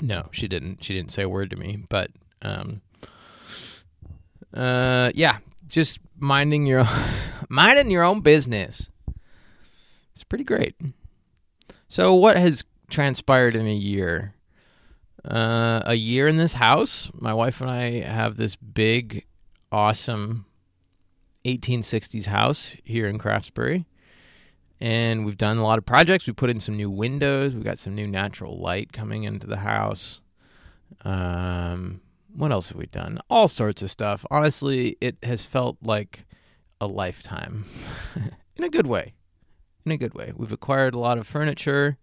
No, 0.01 0.29
she 0.31 0.47
didn't. 0.47 0.83
She 0.83 0.93
didn't 0.93 1.11
say 1.11 1.23
a 1.23 1.29
word 1.29 1.49
to 1.51 1.55
me, 1.55 1.83
but 1.89 2.11
um 2.41 2.81
uh 4.53 5.11
yeah, 5.15 5.37
just 5.67 5.99
minding 6.17 6.65
your 6.65 6.85
minding 7.49 7.91
your 7.91 8.03
own 8.03 8.21
business. 8.21 8.89
it's 10.13 10.23
pretty 10.23 10.43
great. 10.43 10.75
So, 11.87 12.13
what 12.13 12.37
has 12.37 12.63
transpired 12.89 13.55
in 13.55 13.67
a 13.67 13.73
year? 13.73 14.33
Uh, 15.23 15.81
a 15.85 15.95
year 15.95 16.27
in 16.27 16.37
this 16.37 16.53
house. 16.53 17.09
My 17.13 17.33
wife 17.33 17.59
and 17.59 17.69
I 17.69 18.01
have 18.01 18.37
this 18.37 18.55
big, 18.55 19.25
awesome 19.71 20.45
1860s 21.45 22.27
house 22.27 22.77
here 22.83 23.07
in 23.07 23.17
Craftsbury. 23.17 23.85
And 24.79 25.25
we've 25.25 25.37
done 25.37 25.57
a 25.57 25.63
lot 25.63 25.77
of 25.77 25.85
projects. 25.85 26.27
We 26.27 26.33
put 26.33 26.49
in 26.49 26.59
some 26.59 26.77
new 26.77 26.89
windows. 26.89 27.55
We 27.55 27.63
got 27.63 27.79
some 27.79 27.95
new 27.95 28.07
natural 28.07 28.59
light 28.59 28.93
coming 28.93 29.23
into 29.23 29.47
the 29.47 29.57
house. 29.57 30.21
Um, 31.03 32.01
what 32.35 32.51
else 32.51 32.69
have 32.69 32.77
we 32.77 32.85
done? 32.85 33.19
All 33.29 33.47
sorts 33.47 33.81
of 33.81 33.89
stuff. 33.89 34.25
Honestly, 34.29 34.95
it 35.01 35.17
has 35.23 35.43
felt 35.43 35.77
like 35.81 36.25
a 36.79 36.87
lifetime 36.87 37.65
in 38.55 38.63
a 38.63 38.69
good 38.69 38.87
way. 38.87 39.13
In 39.85 39.91
a 39.91 39.97
good 39.97 40.13
way. 40.13 40.31
We've 40.35 40.51
acquired 40.51 40.93
a 40.93 40.99
lot 40.99 41.17
of 41.17 41.25
furniture. 41.25 41.97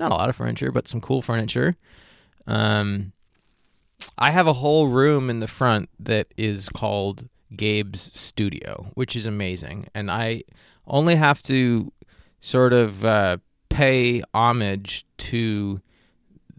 Not 0.00 0.12
a 0.12 0.14
lot 0.14 0.28
of 0.28 0.36
furniture, 0.36 0.70
but 0.70 0.88
some 0.88 1.00
cool 1.00 1.20
furniture. 1.22 1.74
Um, 2.46 3.12
I 4.16 4.30
have 4.30 4.46
a 4.46 4.54
whole 4.54 4.88
room 4.88 5.28
in 5.28 5.40
the 5.40 5.46
front 5.46 5.90
that 5.98 6.28
is 6.36 6.68
called 6.68 7.28
Gabe's 7.54 8.00
studio, 8.00 8.90
which 8.94 9.16
is 9.16 9.26
amazing. 9.26 9.88
And 9.94 10.10
I 10.10 10.42
only 10.86 11.16
have 11.16 11.42
to 11.42 11.92
sort 12.46 12.72
of 12.72 13.04
uh, 13.04 13.36
pay 13.68 14.22
homage 14.32 15.04
to 15.18 15.80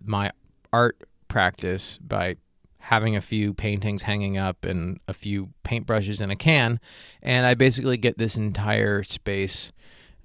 my 0.03 0.29
art 0.73 1.01
practice 1.29 1.97
by 1.99 2.35
having 2.79 3.15
a 3.15 3.21
few 3.21 3.53
paintings 3.53 4.01
hanging 4.01 4.37
up 4.37 4.65
and 4.65 4.99
a 5.07 5.13
few 5.13 5.47
paintbrushes 5.63 6.21
in 6.21 6.29
a 6.29 6.35
can. 6.35 6.81
And 7.21 7.45
I 7.45 7.53
basically 7.53 7.95
get 7.95 8.17
this 8.17 8.35
entire 8.35 9.01
space 9.03 9.71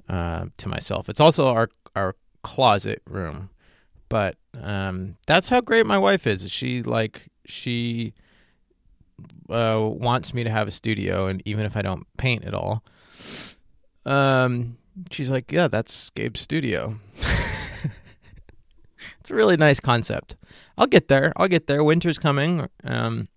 uh, 0.09 0.47
to 0.57 0.69
myself. 0.69 1.09
It's 1.09 1.21
also 1.21 1.47
our, 1.47 1.69
our 1.95 2.17
closet 2.43 3.01
room. 3.09 3.51
But 4.09 4.35
um, 4.61 5.17
that's 5.29 5.49
how 5.49 5.61
great 5.61 5.87
my 5.87 5.99
wife 5.99 6.27
is. 6.27 6.51
She 6.51 6.83
like 6.83 7.29
she 7.47 8.15
uh, 9.49 9.79
wants 9.81 10.35
me 10.35 10.43
to 10.43 10.51
have 10.51 10.67
a 10.67 10.73
studio, 10.73 11.29
and 11.29 11.41
even 11.45 11.65
if 11.65 11.77
I 11.77 11.83
don't 11.83 12.05
paint 12.19 12.45
at 12.45 12.53
all, 12.53 12.83
um, 14.05 14.77
she's 15.11 15.31
like, 15.31 15.51
"Yeah, 15.53 15.69
that's 15.69 16.11
Gabe's 16.11 16.41
studio." 16.41 16.97
it's 19.21 19.31
a 19.31 19.35
really 19.35 19.57
nice 19.57 19.81
concept. 19.81 20.37
I'll 20.77 20.87
get 20.87 21.09
there. 21.09 21.33
I'll 21.37 21.49
get 21.49 21.67
there. 21.67 21.85
Winter's 21.85 22.19
coming. 22.19 22.69
Um, 22.85 23.29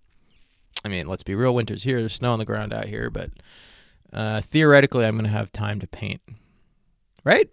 I 0.84 0.88
mean, 0.88 1.06
let's 1.06 1.22
be 1.22 1.34
real. 1.34 1.54
Winter's 1.54 1.82
here. 1.82 2.00
There's 2.00 2.14
snow 2.14 2.32
on 2.32 2.38
the 2.38 2.44
ground 2.44 2.72
out 2.72 2.86
here, 2.86 3.10
but 3.10 3.30
uh, 4.12 4.40
theoretically, 4.40 5.04
I'm 5.04 5.16
going 5.16 5.24
to 5.24 5.30
have 5.30 5.52
time 5.52 5.80
to 5.80 5.86
paint. 5.86 6.20
Right? 7.24 7.50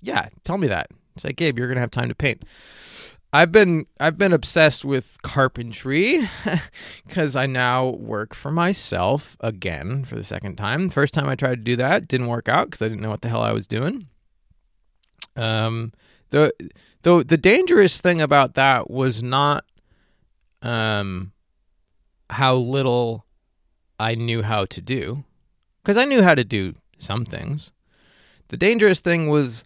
Yeah. 0.00 0.28
Tell 0.42 0.58
me 0.58 0.68
that. 0.68 0.88
It's 1.14 1.24
like, 1.24 1.36
Gabe, 1.36 1.58
you're 1.58 1.66
going 1.66 1.76
to 1.76 1.82
have 1.82 1.90
time 1.90 2.08
to 2.08 2.14
paint. 2.14 2.44
I've 3.32 3.52
been 3.52 3.86
I've 4.00 4.16
been 4.16 4.32
obsessed 4.32 4.84
with 4.84 5.18
carpentry 5.22 6.28
because 7.06 7.36
I 7.36 7.46
now 7.46 7.88
work 7.88 8.34
for 8.34 8.50
myself 8.50 9.36
again 9.40 10.04
for 10.04 10.14
the 10.14 10.24
second 10.24 10.56
time. 10.56 10.88
First 10.88 11.12
time 11.12 11.28
I 11.28 11.34
tried 11.34 11.56
to 11.56 11.62
do 11.62 11.76
that 11.76 12.08
didn't 12.08 12.28
work 12.28 12.48
out 12.48 12.68
because 12.68 12.80
I 12.80 12.88
didn't 12.88 13.02
know 13.02 13.10
what 13.10 13.20
the 13.20 13.28
hell 13.28 13.42
I 13.42 13.52
was 13.52 13.66
doing. 13.66 14.08
Um, 15.36 15.92
the 16.30 16.52
the 17.02 17.22
the 17.22 17.36
dangerous 17.36 18.00
thing 18.00 18.22
about 18.22 18.54
that 18.54 18.90
was 18.90 19.22
not 19.22 19.64
um 20.62 21.32
how 22.30 22.54
little 22.54 23.26
I 24.00 24.14
knew 24.14 24.42
how 24.42 24.64
to 24.66 24.80
do 24.80 25.24
because 25.82 25.98
I 25.98 26.06
knew 26.06 26.22
how 26.22 26.34
to 26.34 26.44
do 26.44 26.74
some 26.98 27.26
things. 27.26 27.72
The 28.48 28.56
dangerous 28.56 29.00
thing 29.00 29.28
was 29.28 29.64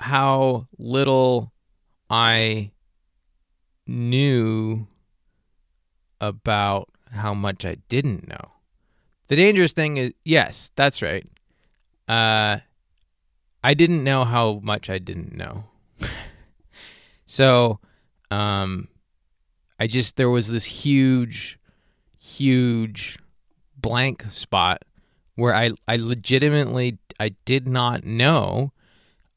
how 0.00 0.66
little 0.78 1.52
I 2.10 2.72
knew 3.90 4.86
about 6.20 6.88
how 7.10 7.34
much 7.34 7.64
I 7.64 7.76
didn't 7.88 8.28
know. 8.28 8.52
The 9.26 9.36
dangerous 9.36 9.72
thing 9.72 9.96
is, 9.96 10.12
yes, 10.24 10.70
that's 10.76 11.02
right. 11.02 11.26
Uh, 12.08 12.58
I 13.62 13.74
didn't 13.74 14.04
know 14.04 14.24
how 14.24 14.60
much 14.62 14.88
I 14.88 14.98
didn't 14.98 15.34
know. 15.34 15.64
so, 17.26 17.80
um, 18.30 18.88
I 19.78 19.86
just, 19.86 20.16
there 20.16 20.30
was 20.30 20.52
this 20.52 20.64
huge, 20.64 21.58
huge 22.18 23.18
blank 23.76 24.24
spot 24.30 24.82
where 25.34 25.54
I, 25.54 25.72
I 25.88 25.96
legitimately, 25.96 26.98
I 27.18 27.30
did 27.44 27.66
not 27.66 28.04
know 28.04 28.72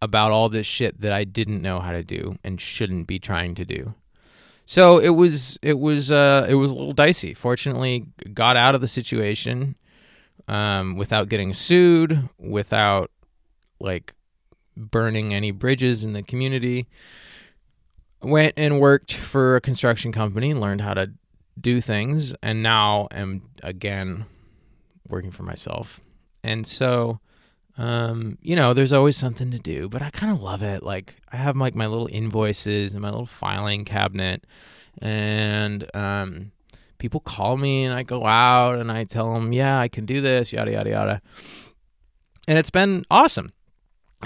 about 0.02 0.32
all 0.32 0.50
this 0.50 0.68
shit 0.68 1.02
that 1.02 1.14
I 1.14 1.24
didn't 1.24 1.62
know 1.62 1.80
how 1.80 1.92
to 1.92 2.04
do 2.04 2.38
and 2.44 2.60
shouldn't 2.60 3.08
be 3.08 3.20
trying 3.20 3.56
to 3.56 3.66
do. 3.66 3.96
So 4.66 4.98
it 4.98 5.10
was 5.10 5.58
it 5.62 5.80
was 5.80 6.12
uh, 6.12 6.46
it 6.50 6.56
was 6.56 6.72
a 6.72 6.76
little 6.76 6.94
dicey. 6.94 7.34
Fortunately, 7.34 8.06
got 8.34 8.56
out 8.56 8.76
of 8.76 8.82
the 8.82 8.88
situation 8.88 9.76
um, 10.48 10.96
without 10.98 11.30
getting 11.30 11.54
sued, 11.54 12.30
without 12.38 13.12
like 13.80 14.14
burning 14.76 15.34
any 15.34 15.52
bridges 15.52 16.04
in 16.04 16.14
the 16.14 16.24
community. 16.24 16.88
Went 18.22 18.54
and 18.56 18.80
worked 18.80 19.14
for 19.14 19.58
a 19.58 19.62
construction 19.62 20.14
company, 20.14 20.54
learned 20.54 20.80
how 20.80 20.94
to 20.94 21.12
do 21.60 21.82
things, 21.82 22.34
and 22.42 22.64
now 22.64 23.10
am 23.12 23.42
again 23.62 24.26
working 25.08 25.32
for 25.32 25.44
myself. 25.44 26.00
And 26.42 26.66
so 26.66 27.20
um, 27.78 28.38
you 28.42 28.56
know, 28.56 28.74
there's 28.74 28.94
always 28.94 29.18
something 29.18 29.52
to 29.52 29.60
do, 29.60 29.90
but 29.90 30.02
I 30.02 30.10
kind 30.12 30.32
of 30.32 30.42
love 30.42 30.62
it. 30.62 30.84
Like 30.84 31.16
I 31.32 31.38
have 31.38 31.58
like 31.58 31.76
my 31.76 31.88
little 31.88 32.10
invoices 32.12 32.94
and 32.94 33.02
my 33.02 33.10
little 33.10 33.26
filing 33.26 33.84
cabinet, 33.84 34.46
and 35.02 35.90
um, 35.96 36.52
people 37.00 37.20
call 37.20 37.58
me 37.58 37.84
and 37.84 37.94
I 37.94 38.04
go 38.04 38.26
out 38.26 38.78
and 38.78 38.92
I 38.92 39.06
tell 39.06 39.34
them, 39.34 39.54
yeah, 39.54 39.80
I 39.80 39.88
can 39.88 40.06
do 40.06 40.22
this, 40.22 40.54
yada 40.54 40.72
yada 40.72 40.90
yada, 40.90 41.22
and 42.48 42.58
it's 42.58 42.70
been 42.70 43.06
awesome. 43.10 43.54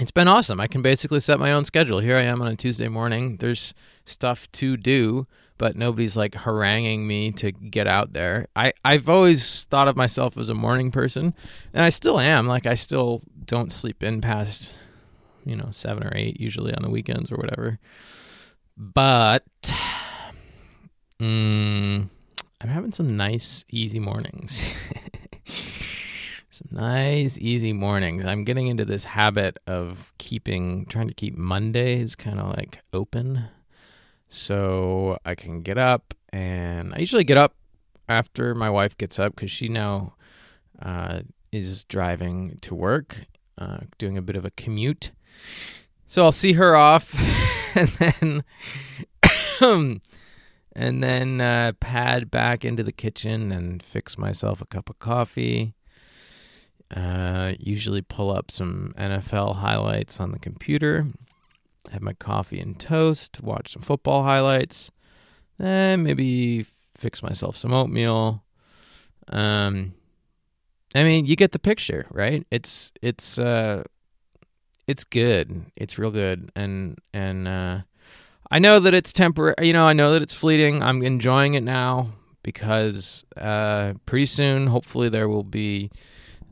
It's 0.00 0.12
been 0.12 0.28
awesome. 0.28 0.60
I 0.60 0.68
can 0.68 0.80
basically 0.80 1.18
set 1.18 1.40
my 1.40 1.50
own 1.50 1.64
schedule. 1.64 1.98
Here 1.98 2.16
I 2.16 2.22
am 2.22 2.40
on 2.40 2.46
a 2.46 2.54
Tuesday 2.54 2.86
morning. 2.86 3.38
There's 3.38 3.74
stuff 4.04 4.50
to 4.52 4.76
do 4.76 5.26
but 5.58 5.76
nobody's 5.76 6.16
like 6.16 6.34
haranguing 6.36 7.06
me 7.06 7.32
to 7.32 7.50
get 7.52 7.86
out 7.86 8.12
there. 8.12 8.46
I, 8.54 8.72
I've 8.84 9.08
always 9.08 9.64
thought 9.64 9.88
of 9.88 9.96
myself 9.96 10.38
as 10.38 10.48
a 10.48 10.54
morning 10.54 10.90
person, 10.90 11.34
and 11.74 11.84
I 11.84 11.90
still 11.90 12.18
am. 12.18 12.46
Like, 12.46 12.64
I 12.64 12.74
still 12.74 13.22
don't 13.44 13.72
sleep 13.72 14.02
in 14.02 14.20
past, 14.20 14.72
you 15.44 15.56
know, 15.56 15.68
seven 15.70 16.04
or 16.04 16.12
eight, 16.14 16.40
usually 16.40 16.72
on 16.72 16.82
the 16.82 16.90
weekends 16.90 17.32
or 17.32 17.36
whatever. 17.36 17.78
But 18.76 19.44
mm, 21.20 22.08
I'm 22.60 22.68
having 22.68 22.92
some 22.92 23.16
nice, 23.16 23.64
easy 23.68 23.98
mornings. 23.98 24.60
some 26.50 26.68
nice, 26.70 27.36
easy 27.38 27.72
mornings. 27.72 28.24
I'm 28.24 28.44
getting 28.44 28.68
into 28.68 28.84
this 28.84 29.04
habit 29.04 29.58
of 29.66 30.12
keeping, 30.18 30.86
trying 30.86 31.08
to 31.08 31.14
keep 31.14 31.36
Mondays 31.36 32.14
kind 32.14 32.38
of 32.38 32.56
like 32.56 32.78
open 32.92 33.48
so 34.28 35.18
I 35.24 35.34
can 35.34 35.62
get 35.62 35.78
up, 35.78 36.14
and 36.30 36.94
I 36.94 36.98
usually 36.98 37.24
get 37.24 37.38
up 37.38 37.54
after 38.08 38.54
my 38.54 38.70
wife 38.70 38.96
gets 38.96 39.18
up 39.18 39.34
because 39.34 39.50
she 39.50 39.68
now 39.68 40.14
uh, 40.80 41.20
is 41.52 41.84
driving 41.84 42.58
to 42.62 42.74
work, 42.74 43.26
uh, 43.56 43.78
doing 43.96 44.16
a 44.18 44.22
bit 44.22 44.36
of 44.36 44.44
a 44.44 44.50
commute. 44.50 45.10
So 46.06 46.24
I'll 46.24 46.32
see 46.32 46.54
her 46.54 46.76
off, 46.76 47.14
and 47.74 47.88
then 47.88 48.44
and 50.74 51.02
then 51.02 51.40
uh, 51.40 51.72
pad 51.80 52.30
back 52.30 52.64
into 52.64 52.82
the 52.82 52.92
kitchen 52.92 53.50
and 53.50 53.82
fix 53.82 54.16
myself 54.18 54.60
a 54.60 54.66
cup 54.66 54.90
of 54.90 54.98
coffee. 54.98 55.74
Uh, 56.94 57.52
usually 57.58 58.00
pull 58.00 58.30
up 58.30 58.50
some 58.50 58.94
NFL 58.96 59.56
highlights 59.56 60.20
on 60.20 60.32
the 60.32 60.38
computer 60.38 61.06
have 61.90 62.02
my 62.02 62.12
coffee 62.14 62.60
and 62.60 62.78
toast, 62.78 63.42
watch 63.42 63.72
some 63.72 63.82
football 63.82 64.22
highlights, 64.22 64.90
then 65.58 66.02
maybe 66.02 66.66
fix 66.94 67.22
myself 67.22 67.56
some 67.56 67.72
oatmeal. 67.72 68.44
Um, 69.28 69.94
I 70.94 71.04
mean, 71.04 71.26
you 71.26 71.36
get 71.36 71.52
the 71.52 71.58
picture, 71.58 72.06
right? 72.10 72.46
It's 72.50 72.92
it's 73.02 73.38
uh, 73.38 73.84
it's 74.86 75.04
good. 75.04 75.66
It's 75.76 75.98
real 75.98 76.10
good, 76.10 76.50
and 76.56 76.98
and 77.12 77.46
uh, 77.46 77.80
I 78.50 78.58
know 78.58 78.80
that 78.80 78.94
it's 78.94 79.12
temporary. 79.12 79.54
You 79.60 79.72
know, 79.72 79.86
I 79.86 79.92
know 79.92 80.12
that 80.12 80.22
it's 80.22 80.34
fleeting. 80.34 80.82
I'm 80.82 81.02
enjoying 81.02 81.54
it 81.54 81.62
now 81.62 82.12
because 82.42 83.24
uh, 83.36 83.94
pretty 84.06 84.26
soon, 84.26 84.68
hopefully, 84.68 85.08
there 85.08 85.28
will 85.28 85.44
be 85.44 85.90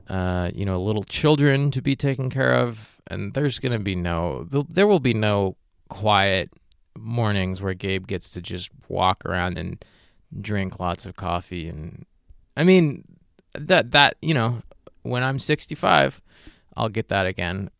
uh, 0.09 0.51
you 0.55 0.65
know, 0.65 0.81
little 0.81 1.05
children 1.05 1.71
to 1.73 1.83
be 1.83 1.97
taken 1.97 2.31
care 2.31 2.55
of, 2.55 2.96
and 3.09 3.35
there's 3.35 3.59
gonna 3.59 3.79
be 3.79 3.95
no, 3.97 4.47
there 4.69 4.87
will 4.87 5.01
be 5.01 5.15
no 5.15 5.57
quiet 5.89 6.53
mornings 6.97 7.61
where 7.63 7.75
Gabe 7.75 8.07
gets 8.07 8.31
to 8.31 8.41
just 8.41 8.71
walk 8.89 9.25
around 9.27 9.59
and 9.59 9.85
drink 10.41 10.81
lots 10.81 11.07
of 11.07 11.17
coffee, 11.17 11.69
and 11.69 12.05
I 12.57 12.65
mean, 12.65 13.05
that 13.55 13.93
that 13.93 14.17
you 14.23 14.35
know, 14.35 14.63
when 15.03 15.23
I'm 15.23 15.39
65, 15.39 16.21
I'll 16.77 16.89
get 16.89 17.09
that 17.09 17.27
again. 17.27 17.71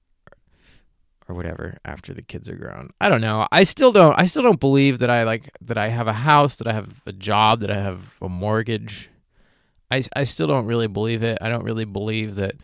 or 1.29 1.35
whatever 1.35 1.77
after 1.85 2.15
the 2.15 2.23
kids 2.23 2.49
are 2.49 2.57
grown. 2.57 2.91
I 3.01 3.09
don't 3.09 3.21
know. 3.21 3.49
I 3.51 3.65
still 3.65 3.93
don't 3.93 4.19
I 4.19 4.27
still 4.27 4.43
don't 4.43 4.61
believe 4.61 4.99
that 5.01 5.11
I 5.11 5.25
like 5.25 5.51
that 5.63 5.77
I 5.79 5.89
have 5.89 6.07
a 6.07 6.13
house, 6.13 6.57
that 6.57 6.69
I 6.69 6.73
have 6.73 7.01
a 7.07 7.13
job, 7.13 7.61
that 7.61 7.71
I 7.71 7.81
have 7.81 8.17
a 8.23 8.29
mortgage. 8.29 9.11
I 9.91 10.03
I 10.15 10.25
still 10.25 10.47
don't 10.47 10.67
really 10.67 10.87
believe 10.87 11.23
it. 11.23 11.39
I 11.41 11.49
don't 11.49 11.65
really 11.65 11.85
believe 11.85 12.37
that 12.37 12.55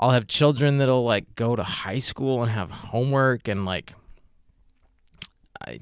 I'll 0.00 0.10
have 0.10 0.26
children 0.26 0.78
that'll 0.78 1.04
like 1.04 1.34
go 1.34 1.54
to 1.54 1.62
high 1.62 1.98
school 1.98 2.42
and 2.42 2.50
have 2.50 2.70
homework 2.70 3.48
and 3.48 3.66
like 3.66 3.94
I, 5.60 5.78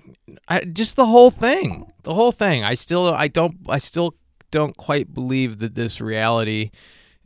I 0.49 0.65
just 0.65 0.97
the 0.97 1.07
whole 1.07 1.31
thing. 1.31 1.93
The 2.03 2.13
whole 2.13 2.33
thing. 2.33 2.65
I 2.65 2.75
still 2.75 3.15
I 3.15 3.29
don't 3.29 3.59
I 3.69 3.79
still 3.79 4.17
don't 4.51 4.77
quite 4.77 5.15
believe 5.15 5.61
that 5.61 5.77
this 5.77 6.01
reality 6.01 6.73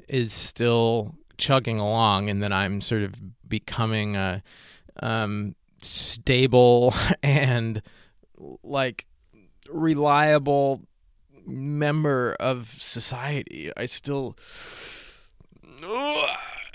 is 0.07 0.35
still 0.35 1.15
chugging 1.39 1.81
along 1.81 2.29
and 2.29 2.43
that 2.43 2.53
I'm 2.53 2.83
sort 2.83 3.03
of 3.03 3.15
becoming 3.49 4.17
a 4.17 4.43
um, 5.03 5.55
stable 5.81 6.95
and 7.23 7.81
like 8.63 9.07
reliable 9.69 10.83
member 11.47 12.37
of 12.39 12.69
society. 12.79 13.71
I 13.77 13.87
still, 13.87 14.37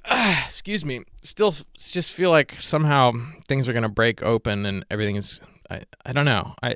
excuse 0.46 0.86
me, 0.86 1.04
still 1.22 1.54
just 1.78 2.14
feel 2.14 2.30
like 2.30 2.56
somehow 2.60 3.12
things 3.48 3.68
are 3.68 3.74
gonna 3.74 3.90
break 3.90 4.24
open 4.24 4.66
and 4.66 4.86
everything 4.90 5.16
is. 5.16 5.42
I 5.70 5.84
I 6.06 6.14
don't 6.14 6.26
know. 6.26 6.56
I. 6.62 6.76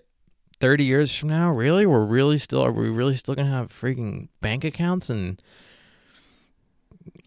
30 0.60 0.84
years 0.84 1.16
from 1.16 1.28
now 1.28 1.52
really 1.52 1.88
we're 1.88 2.06
really 2.06 2.38
still 2.38 2.62
are 2.62 2.72
we 2.72 2.88
really 2.88 3.16
still 3.16 3.34
gonna 3.34 3.50
have 3.50 3.70
freaking 3.70 4.28
bank 4.42 4.64
accounts 4.64 5.10
and 5.10 5.42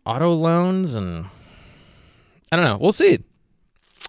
auto 0.07 0.31
loans 0.31 0.95
and 0.95 1.27
I 2.53 2.57
don't 2.57 2.65
know. 2.65 2.79
We'll 2.81 2.93
see. 2.93 3.19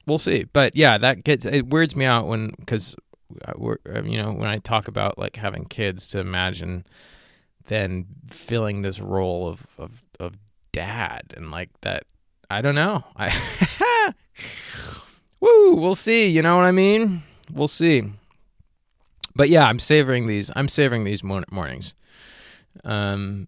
We'll 0.05 0.19
see. 0.19 0.43
But 0.43 0.75
yeah, 0.75 0.99
that 0.99 1.23
gets 1.23 1.45
it 1.45 1.67
weirds 1.67 1.95
me 1.95 2.05
out 2.05 2.27
when 2.27 2.51
because 2.59 2.95
uh, 3.43 3.53
we're 3.55 3.77
uh, 3.91 4.03
you 4.03 4.21
know 4.21 4.31
when 4.31 4.47
I 4.47 4.59
talk 4.59 4.87
about 4.87 5.17
like 5.17 5.35
having 5.35 5.65
kids 5.65 6.07
to 6.09 6.19
imagine 6.19 6.85
then 7.65 8.05
filling 8.29 8.83
this 8.83 8.99
role 8.99 9.47
of 9.47 9.65
of 9.79 10.05
of 10.19 10.33
dad 10.75 11.33
and 11.37 11.51
like 11.51 11.69
that. 11.81 12.03
I 12.49 12.61
don't 12.61 12.75
know. 12.75 13.03
I 13.15 13.33
woo. 15.39 15.75
We'll 15.75 15.95
see. 15.95 16.27
You 16.27 16.41
know 16.41 16.57
what 16.57 16.65
I 16.65 16.71
mean? 16.71 17.23
We'll 17.51 17.69
see. 17.69 18.11
But 19.35 19.49
yeah, 19.49 19.67
I'm 19.67 19.79
savoring 19.79 20.27
these. 20.27 20.51
I'm 20.55 20.67
savoring 20.67 21.05
these 21.05 21.23
mornings. 21.23 21.93
Um, 22.83 23.47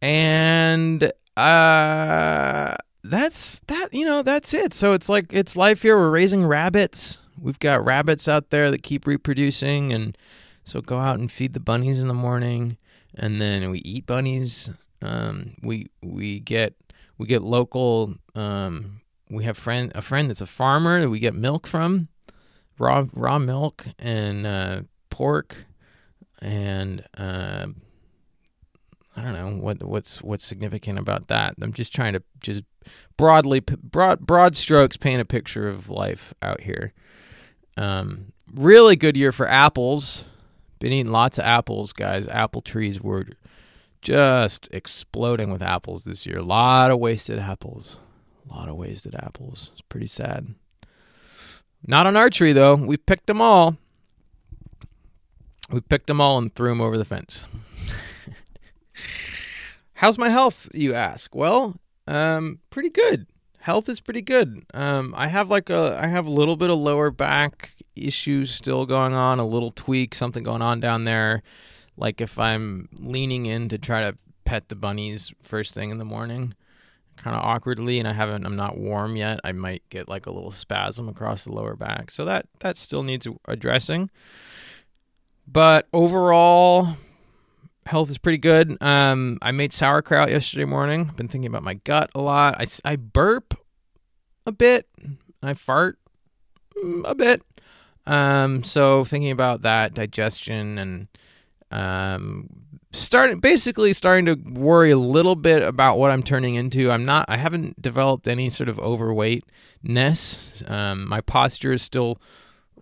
and 0.00 1.12
uh 1.36 2.76
that's 3.04 3.60
that 3.60 3.88
you 3.92 4.04
know 4.04 4.22
that's 4.22 4.52
it 4.52 4.74
so 4.74 4.92
it's 4.92 5.08
like 5.08 5.32
it's 5.32 5.56
life 5.56 5.82
here 5.82 5.96
we're 5.96 6.10
raising 6.10 6.44
rabbits 6.44 7.18
we've 7.40 7.58
got 7.58 7.82
rabbits 7.84 8.28
out 8.28 8.50
there 8.50 8.70
that 8.70 8.82
keep 8.82 9.06
reproducing 9.06 9.92
and 9.92 10.18
so 10.62 10.80
go 10.80 10.98
out 10.98 11.18
and 11.18 11.32
feed 11.32 11.54
the 11.54 11.60
bunnies 11.60 11.98
in 11.98 12.06
the 12.06 12.14
morning 12.14 12.76
and 13.14 13.40
then 13.40 13.70
we 13.70 13.78
eat 13.78 14.06
bunnies 14.06 14.70
um, 15.02 15.54
we 15.62 15.90
we 16.02 16.40
get 16.40 16.74
we 17.18 17.26
get 17.26 17.42
local 17.42 18.14
um, 18.34 19.00
we 19.30 19.44
have 19.44 19.58
friend 19.58 19.92
a 19.94 20.02
friend 20.02 20.30
that's 20.30 20.40
a 20.40 20.46
farmer 20.46 21.00
that 21.00 21.10
we 21.10 21.18
get 21.18 21.34
milk 21.34 21.66
from 21.66 22.08
raw 22.78 23.06
raw 23.12 23.38
milk 23.38 23.86
and 23.98 24.46
uh, 24.46 24.82
pork 25.10 25.66
and 26.40 27.04
uh, 27.16 27.66
I 29.16 29.22
don't 29.22 29.34
know 29.34 29.62
what 29.62 29.82
what's 29.82 30.22
what's 30.22 30.44
significant 30.44 30.98
about 30.98 31.28
that. 31.28 31.54
I'm 31.60 31.72
just 31.72 31.94
trying 31.94 32.14
to 32.14 32.22
just 32.40 32.62
broadly 33.16 33.60
broad 33.60 34.20
broad 34.20 34.56
strokes 34.56 34.96
paint 34.96 35.20
a 35.20 35.24
picture 35.24 35.68
of 35.68 35.90
life 35.90 36.34
out 36.42 36.62
here. 36.62 36.92
Um, 37.76 38.32
really 38.52 38.96
good 38.96 39.16
year 39.16 39.32
for 39.32 39.46
apples. 39.46 40.24
Been 40.78 40.92
eating 40.92 41.12
lots 41.12 41.38
of 41.38 41.44
apples, 41.44 41.92
guys. 41.92 42.26
Apple 42.26 42.62
trees 42.62 43.00
were 43.00 43.26
just 44.02 44.68
exploding 44.72 45.52
with 45.52 45.62
apples 45.62 46.04
this 46.04 46.26
year. 46.26 46.38
A 46.38 46.44
lot 46.44 46.90
of 46.90 46.98
wasted 46.98 47.38
apples. 47.38 47.98
A 48.48 48.54
lot 48.54 48.68
of 48.68 48.76
wasted 48.76 49.14
apples. 49.14 49.70
It's 49.72 49.82
pretty 49.82 50.08
sad. 50.08 50.54
Not 51.86 52.06
on 52.06 52.16
archery, 52.16 52.52
though. 52.52 52.74
We 52.74 52.96
picked 52.96 53.26
them 53.26 53.40
all. 53.40 53.76
We 55.70 55.80
picked 55.80 56.08
them 56.08 56.20
all 56.20 56.38
and 56.38 56.54
threw 56.54 56.68
them 56.68 56.80
over 56.80 56.98
the 56.98 57.04
fence. 57.04 57.44
How's 59.94 60.18
my 60.18 60.28
health, 60.28 60.68
you 60.74 60.94
ask? 60.94 61.34
Well, 61.34 61.76
um, 62.06 62.58
pretty 62.70 62.90
good. 62.90 63.26
Health 63.60 63.88
is 63.88 64.00
pretty 64.00 64.22
good. 64.22 64.64
Um, 64.74 65.14
I 65.16 65.28
have 65.28 65.48
like 65.48 65.70
a, 65.70 65.98
I 66.00 66.08
have 66.08 66.26
a 66.26 66.30
little 66.30 66.56
bit 66.56 66.70
of 66.70 66.78
lower 66.78 67.12
back 67.12 67.74
issues 67.94 68.50
still 68.52 68.84
going 68.86 69.14
on, 69.14 69.38
a 69.38 69.46
little 69.46 69.70
tweak, 69.70 70.14
something 70.14 70.42
going 70.42 70.62
on 70.62 70.80
down 70.80 71.04
there. 71.04 71.42
Like 71.96 72.20
if 72.20 72.38
I'm 72.38 72.88
leaning 72.98 73.46
in 73.46 73.68
to 73.68 73.78
try 73.78 74.02
to 74.02 74.16
pet 74.44 74.68
the 74.68 74.74
bunnies 74.74 75.32
first 75.42 75.74
thing 75.74 75.90
in 75.90 75.98
the 75.98 76.04
morning, 76.04 76.54
kind 77.16 77.36
of 77.36 77.42
awkwardly, 77.42 77.98
and 77.98 78.08
I 78.08 78.12
haven't, 78.12 78.46
I'm 78.46 78.56
not 78.56 78.78
warm 78.78 79.16
yet, 79.16 79.40
I 79.44 79.52
might 79.52 79.82
get 79.90 80.08
like 80.08 80.26
a 80.26 80.30
little 80.30 80.50
spasm 80.50 81.08
across 81.08 81.44
the 81.44 81.52
lower 81.52 81.76
back. 81.76 82.10
So 82.10 82.24
that 82.24 82.46
that 82.60 82.76
still 82.76 83.02
needs 83.02 83.26
addressing. 83.46 84.10
But 85.46 85.88
overall, 85.92 86.96
health 87.86 88.10
is 88.10 88.18
pretty 88.18 88.38
good. 88.38 88.76
Um, 88.80 89.38
I 89.42 89.52
made 89.52 89.72
sauerkraut 89.72 90.30
yesterday 90.30 90.64
morning. 90.64 91.10
Been 91.16 91.28
thinking 91.28 91.48
about 91.48 91.62
my 91.62 91.74
gut 91.74 92.10
a 92.14 92.20
lot. 92.20 92.60
I, 92.60 92.66
I 92.90 92.96
burp 92.96 93.54
a 94.46 94.52
bit. 94.52 94.88
I 95.42 95.54
fart 95.54 95.98
mm, 96.82 97.02
a 97.04 97.14
bit. 97.14 97.42
Um, 98.06 98.64
so 98.64 99.04
thinking 99.04 99.30
about 99.30 99.62
that 99.62 99.94
digestion 99.94 100.78
and 100.78 101.08
um, 101.72 102.48
starting 102.92 103.40
basically 103.40 103.92
starting 103.92 104.26
to 104.26 104.34
worry 104.50 104.90
a 104.90 104.96
little 104.96 105.34
bit 105.34 105.62
about 105.62 105.98
what 105.98 106.10
I'm 106.10 106.22
turning 106.22 106.54
into. 106.54 106.90
I'm 106.90 107.04
not. 107.04 107.26
I 107.28 107.36
haven't 107.36 107.80
developed 107.80 108.28
any 108.28 108.50
sort 108.50 108.68
of 108.68 108.76
overweightness. 108.78 110.62
Um, 110.70 111.08
my 111.08 111.20
posture 111.20 111.72
is 111.72 111.82
still 111.82 112.18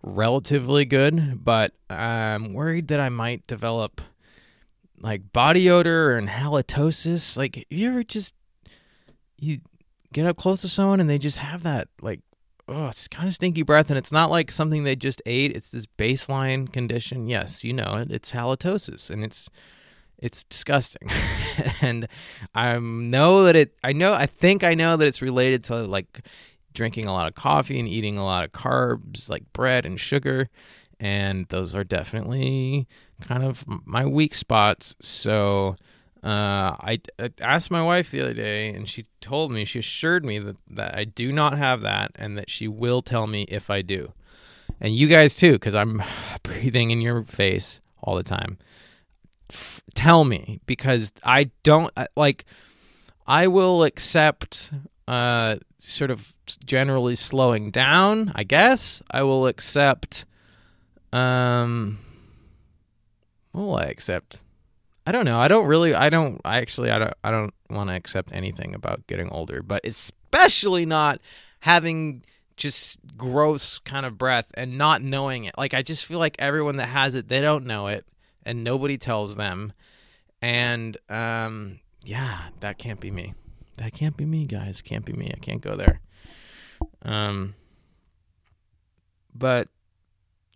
relatively 0.03 0.85
good, 0.85 1.45
but 1.45 1.73
I'm 1.89 2.53
worried 2.53 2.89
that 2.89 3.01
I 3.01 3.09
might 3.09 3.47
develop 3.47 4.01
like 4.99 5.33
body 5.33 5.71
odor 5.71 6.17
and 6.17 6.29
halitosis. 6.29 7.37
Like, 7.37 7.67
you 7.71 7.89
ever 7.89 8.03
just 8.03 8.35
you 9.39 9.61
get 10.13 10.27
up 10.27 10.37
close 10.37 10.61
to 10.63 10.69
someone 10.69 11.01
and 11.01 11.09
they 11.09 11.19
just 11.19 11.39
have 11.39 11.63
that 11.63 11.89
like 12.03 12.21
oh, 12.69 12.89
it's 12.89 13.09
kind 13.09 13.29
of 13.29 13.35
stinky 13.35 13.63
breath, 13.63 13.91
and 13.91 13.99
it's 13.99 14.13
not 14.13 14.31
like 14.31 14.51
something 14.51 14.85
they 14.85 14.97
just 14.97 15.23
ate. 15.27 15.57
It's 15.57 15.71
this 15.71 15.87
baseline 15.87 16.73
condition. 16.73 17.29
Yes, 17.29 17.65
you 17.65 17.73
know 17.73 17.95
it. 17.97 18.11
It's 18.11 18.33
halitosis, 18.33 19.11
and 19.11 19.25
it's 19.25 19.49
it's 20.19 20.45
disgusting. 20.45 21.09
and 21.81 22.09
I 22.55 22.79
know 22.79 23.45
that 23.45 23.57
it. 23.57 23.75
I 23.83 23.93
know. 23.93 24.13
I 24.13 24.27
think 24.27 24.65
I 24.65 24.75
know 24.75 24.97
that 24.97 25.07
it's 25.07 25.23
related 25.23 25.65
to 25.65 25.77
like 25.83 26.21
drinking 26.73 27.07
a 27.07 27.13
lot 27.13 27.27
of 27.27 27.35
coffee 27.35 27.79
and 27.81 27.89
eating 27.89 28.17
a 28.17 28.25
lot 28.25 28.45
of 28.45 28.53
carbs, 28.53 29.29
like 29.29 29.53
bread 29.53 29.85
and 29.85 29.99
sugar 29.99 30.49
and 31.01 31.47
those 31.49 31.75
are 31.75 31.83
definitely 31.83 32.87
kind 33.23 33.43
of 33.43 33.65
my 33.87 34.05
weak 34.05 34.35
spots. 34.35 34.95
So 35.01 35.77
uh, 36.23 36.77
I, 36.81 37.01
I, 37.19 37.31
asked 37.41 37.71
my 37.71 37.83
wife 37.83 38.11
the 38.11 38.21
other 38.21 38.35
day, 38.35 38.69
and 38.69 38.89
she 38.89 39.07
told 39.21 39.53
me, 39.53 39.65
she 39.65 39.79
assured 39.79 40.25
me 40.25 40.39
that, 40.39 40.57
that 40.71 40.95
I 40.95 41.05
do 41.05 41.33
not 41.33 41.57
have 41.57 41.81
that, 41.81 42.13
and 42.15 42.37
that 42.37 42.51
she 42.51 42.69
will 42.69 43.01
tell 43.01 43.27
me 43.27 43.45
if 43.49 43.71
I 43.71 43.81
do. 43.81 44.13
And 44.81 44.95
you 44.95 45.09
guys 45.09 45.35
too, 45.35 45.53
because 45.53 45.75
I'm 45.75 46.03
breathing 46.43 46.91
in 46.91 47.01
your 47.01 47.23
face 47.25 47.81
all 48.03 48.17
the 48.17 48.23
time. 48.23 48.59
F- 49.51 49.83
tell 49.95 50.25
me, 50.25 50.61
because 50.67 51.13
I 51.25 51.51
don't 51.63 51.93
like. 52.17 52.45
I 53.27 53.47
will 53.47 53.85
accept 53.85 54.73
uh, 55.09 55.57
sort 55.79 56.11
of 56.11 56.35
generally 56.65 57.17
slowing 57.17 57.71
down. 57.71 58.33
I 58.35 58.45
guess 58.45 59.03
I 59.11 59.23
will 59.23 59.47
accept 59.47 60.25
um, 61.13 61.99
what 63.53 63.63
will 63.63 63.77
I 63.77 63.85
accept? 63.85 64.43
I 65.11 65.13
don't 65.13 65.25
know. 65.25 65.41
I 65.41 65.49
don't 65.49 65.67
really. 65.67 65.93
I 65.93 66.09
don't. 66.09 66.41
I 66.45 66.59
actually. 66.59 66.93
I 66.93 67.01
don't. 67.01 67.15
I 67.25 67.33
don't 67.33 67.53
want 67.69 67.91
to 67.91 67.97
accept 67.97 68.31
anything 68.33 68.77
about 68.77 69.09
getting 69.09 69.29
older, 69.31 69.61
but 69.61 69.85
especially 69.85 70.87
not 70.87 71.21
having 71.59 72.23
just 72.57 73.01
gross 73.17 73.81
kind 73.81 74.07
of 74.07 74.17
breath 74.17 74.47
and 74.55 74.79
not 74.79 75.03
knowing 75.03 75.47
it. 75.47 75.59
Like 75.59 75.75
I 75.75 75.83
just 75.83 76.05
feel 76.05 76.21
like 76.21 76.37
everyone 76.39 76.77
that 76.77 76.87
has 76.87 77.17
it, 77.17 77.27
they 77.27 77.41
don't 77.41 77.67
know 77.67 77.89
it, 77.89 78.07
and 78.47 78.63
nobody 78.63 78.97
tells 78.99 79.35
them. 79.35 79.73
And 80.41 80.97
um, 81.09 81.81
yeah, 82.05 82.43
that 82.61 82.79
can't 82.79 83.01
be 83.01 83.11
me. 83.11 83.35
That 83.79 83.93
can't 83.93 84.17
be 84.17 84.27
me, 84.27 84.47
guys. 84.47 84.81
Can't 84.81 85.05
be 85.05 85.13
me. 85.13 85.33
I 85.35 85.41
can't 85.41 85.61
go 85.61 85.75
there. 85.75 86.01
Um, 87.03 87.57
but 89.35 89.67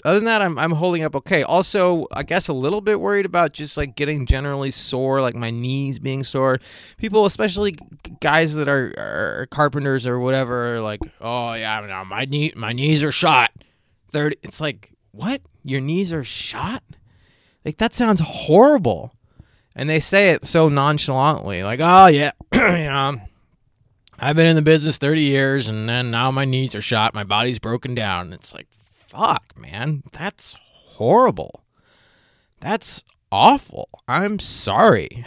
other 0.05 0.19
than 0.19 0.27
that, 0.27 0.43
I'm 0.43 0.59
I'm 0.59 0.73
holding 0.73 1.03
up 1.03 1.17
okay. 1.17 1.43
Also, 1.43 2.07
I 2.13 2.25
guess 2.25 2.49
a 2.49 2.53
little 2.53 2.83
bit 2.83 3.01
worried 3.01 3.25
about 3.25 3.53
just 3.53 3.79
like 3.79 3.97
getting 3.97 4.27
generally 4.27 4.71
sore, 4.71 5.23
like 5.23 5.35
my 5.35 5.51
knees 5.51 5.99
being 5.99 6.25
sore. 6.25 6.59
People, 6.99 7.25
especially 7.25 7.77
guys 8.21 8.55
that 8.57 8.69
are, 8.69 8.93
are 8.99 9.49
carpenters 9.51 10.07
or 10.07 10.21
whatever, 10.21 10.75
are 10.75 10.81
like, 10.81 11.01
oh 11.23 11.55
yeah, 11.55 11.81
no, 11.81 12.05
my 12.05 12.27
knee, 12.27 12.53
my 12.55 12.73
knees 12.73 13.03
are 13.03 13.13
shot. 13.13 13.51
Third, 14.11 14.37
it's 14.43 14.61
like, 14.61 14.93
what? 15.13 15.41
Your 15.63 15.81
knees 15.81 16.13
are 16.13 16.25
shot? 16.25 16.83
Like 17.65 17.79
that 17.79 17.95
sounds 17.95 18.21
horrible. 18.21 19.15
And 19.75 19.89
they 19.89 20.01
say 20.01 20.31
it 20.31 20.45
so 20.45 20.69
nonchalantly, 20.69 21.63
like, 21.63 21.81
oh 21.83 22.07
yeah, 22.07 22.33
yeah. 22.55 23.15
I've 24.19 24.37
been 24.37 24.47
in 24.47 24.55
the 24.55 24.63
business 24.63 24.99
30 24.99 25.23
years 25.23 25.69
and 25.69 25.89
then 25.89 26.11
now 26.11 26.31
my 26.31 26.45
knees 26.45 26.75
are 26.75 26.83
shot, 26.83 27.15
my 27.15 27.25
body's 27.25 27.59
broken 27.59 27.95
down. 27.95 28.35
It's 28.35 28.53
like, 28.53 28.69
fuck, 29.15 29.55
man. 29.57 30.03
That's 30.13 30.57
horrible. 30.61 31.65
That's 32.61 33.05
awful. 33.31 33.89
I'm 34.09 34.39
sorry. 34.39 35.25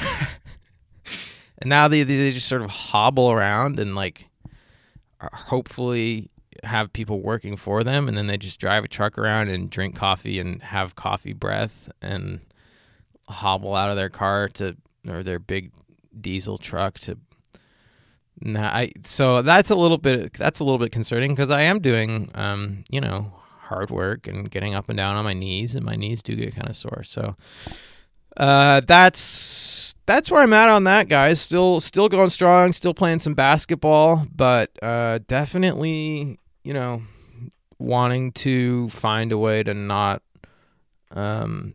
and 1.60 1.70
now 1.70 1.88
they, 1.88 2.04
they 2.04 2.32
just 2.32 2.48
sort 2.48 2.62
of 2.62 2.70
hobble 2.70 3.32
around 3.32 3.80
and 3.80 3.96
like 3.96 4.26
hopefully 5.22 6.30
have 6.64 6.92
people 6.94 7.22
working 7.22 7.56
for 7.56 7.84
them 7.84 8.08
and 8.08 8.18
then 8.18 8.28
they 8.28 8.38
just 8.38 8.60
drive 8.60 8.84
a 8.84 8.88
truck 8.88 9.18
around 9.18 9.50
and 9.50 9.70
drink 9.70 9.96
coffee 9.96 10.40
and 10.40 10.62
have 10.62 10.96
coffee 10.96 11.34
breath 11.34 11.90
and 12.02 12.40
hobble 13.28 13.76
out 13.76 13.90
of 13.90 13.96
their 13.96 14.10
car 14.10 14.48
to 14.50 14.76
or 15.08 15.24
their 15.24 15.40
big 15.40 15.72
diesel 16.20 16.58
truck 16.58 16.98
to 17.00 17.18
nah, 18.42 18.68
I 18.68 18.92
so 19.04 19.42
that's 19.42 19.70
a 19.70 19.76
little 19.76 19.98
bit 19.98 20.34
that's 20.34 20.60
a 20.60 20.64
little 20.64 20.80
bit 20.80 20.92
concerning 20.92 21.36
because 21.36 21.52
I 21.52 21.62
am 21.64 21.80
doing 21.80 22.30
um 22.34 22.84
you 22.90 23.02
know 23.02 23.32
hard 23.68 23.92
work 23.92 24.28
and 24.28 24.50
getting 24.50 24.76
up 24.76 24.90
and 24.90 24.98
down 24.98 25.16
on 25.16 25.24
my 25.24 25.34
knees, 25.34 25.76
and 25.76 25.86
my 25.86 25.96
knees 25.96 26.22
do 26.22 26.36
get 26.36 26.56
kind 26.56 26.70
of 26.70 26.76
sore. 26.76 27.04
So 27.04 27.36
uh, 28.36 28.82
that's 28.82 29.96
that's 30.06 30.30
where 30.30 30.42
I'm 30.42 30.54
at 30.54 30.70
on 30.70 30.84
that, 30.86 31.10
guys. 31.10 31.42
Still 31.42 31.80
still 31.80 32.10
going 32.10 32.30
strong, 32.30 32.72
still 32.72 32.94
playing 32.94 33.20
some 33.20 33.34
basketball, 33.34 34.28
but 34.36 34.72
uh, 34.82 35.20
definitely 35.28 36.40
you 36.64 36.74
know 36.74 37.02
wanting 37.80 38.32
to 38.34 38.90
find 38.90 39.32
a 39.32 39.38
way 39.38 39.64
to 39.64 39.74
not 39.74 40.22
um 41.12 41.74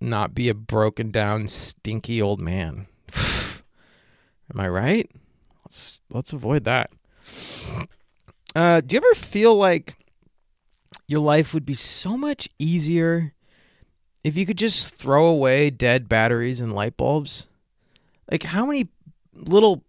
not 0.00 0.34
be 0.34 0.48
a 0.48 0.54
broken 0.54 1.10
down 1.10 1.46
stinky 1.48 2.20
old 2.20 2.40
man. 2.40 2.86
Am 3.14 4.58
I 4.58 4.68
right? 4.68 5.10
Let's 5.64 6.00
let's 6.10 6.32
avoid 6.32 6.64
that. 6.64 6.90
Uh, 8.56 8.80
do 8.80 8.94
you 8.94 9.00
ever 9.00 9.14
feel 9.14 9.54
like 9.54 9.96
your 11.10 11.20
life 11.20 11.52
would 11.52 11.66
be 11.66 11.74
so 11.74 12.16
much 12.16 12.48
easier 12.56 13.34
if 14.22 14.36
you 14.36 14.46
could 14.46 14.56
just 14.56 14.94
throw 14.94 15.26
away 15.26 15.68
dead 15.68 16.08
batteries 16.08 16.60
and 16.60 16.72
light 16.72 16.96
bulbs. 16.96 17.48
Like, 18.30 18.44
how 18.44 18.64
many 18.64 18.90
little 19.34 19.82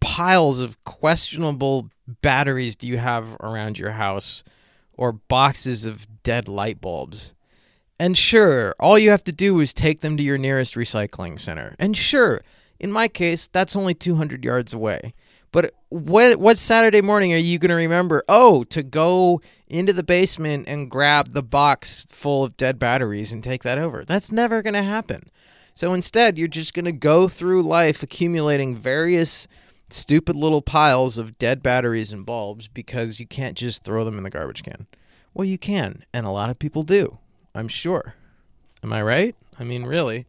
piles 0.00 0.58
of 0.58 0.82
questionable 0.82 1.90
batteries 2.20 2.74
do 2.74 2.88
you 2.88 2.98
have 2.98 3.36
around 3.38 3.78
your 3.78 3.92
house 3.92 4.42
or 4.92 5.12
boxes 5.12 5.84
of 5.84 6.08
dead 6.24 6.48
light 6.48 6.80
bulbs? 6.80 7.32
And 8.00 8.18
sure, 8.18 8.74
all 8.80 8.98
you 8.98 9.10
have 9.10 9.24
to 9.24 9.32
do 9.32 9.60
is 9.60 9.72
take 9.72 10.00
them 10.00 10.16
to 10.16 10.22
your 10.24 10.36
nearest 10.36 10.74
recycling 10.74 11.38
center. 11.38 11.76
And 11.78 11.96
sure, 11.96 12.40
in 12.80 12.90
my 12.90 13.06
case, 13.06 13.46
that's 13.46 13.76
only 13.76 13.94
200 13.94 14.44
yards 14.44 14.74
away. 14.74 15.14
But 15.52 15.74
what 15.88 16.38
what 16.38 16.58
Saturday 16.58 17.00
morning 17.00 17.32
are 17.32 17.38
you 17.38 17.58
going 17.58 17.70
to 17.70 17.76
remember? 17.76 18.24
Oh, 18.28 18.64
to 18.64 18.82
go 18.82 19.40
into 19.68 19.92
the 19.92 20.02
basement 20.02 20.68
and 20.68 20.90
grab 20.90 21.32
the 21.32 21.42
box 21.42 22.06
full 22.10 22.44
of 22.44 22.56
dead 22.56 22.78
batteries 22.78 23.32
and 23.32 23.42
take 23.42 23.62
that 23.62 23.78
over. 23.78 24.04
That's 24.04 24.30
never 24.30 24.62
going 24.62 24.74
to 24.74 24.82
happen. 24.82 25.30
So 25.74 25.92
instead, 25.92 26.38
you're 26.38 26.48
just 26.48 26.74
going 26.74 26.86
to 26.86 26.92
go 26.92 27.28
through 27.28 27.62
life 27.62 28.02
accumulating 28.02 28.76
various 28.76 29.46
stupid 29.90 30.34
little 30.34 30.62
piles 30.62 31.18
of 31.18 31.38
dead 31.38 31.62
batteries 31.62 32.12
and 32.12 32.26
bulbs 32.26 32.68
because 32.68 33.20
you 33.20 33.26
can't 33.26 33.56
just 33.56 33.84
throw 33.84 34.04
them 34.04 34.18
in 34.18 34.24
the 34.24 34.30
garbage 34.30 34.62
can. 34.62 34.86
Well, 35.34 35.44
you 35.44 35.58
can, 35.58 36.04
and 36.12 36.26
a 36.26 36.30
lot 36.30 36.50
of 36.50 36.58
people 36.58 36.82
do. 36.82 37.18
I'm 37.54 37.68
sure. 37.68 38.14
Am 38.82 38.92
I 38.92 39.02
right? 39.02 39.36
I 39.58 39.64
mean, 39.64 39.84
really, 39.84 40.26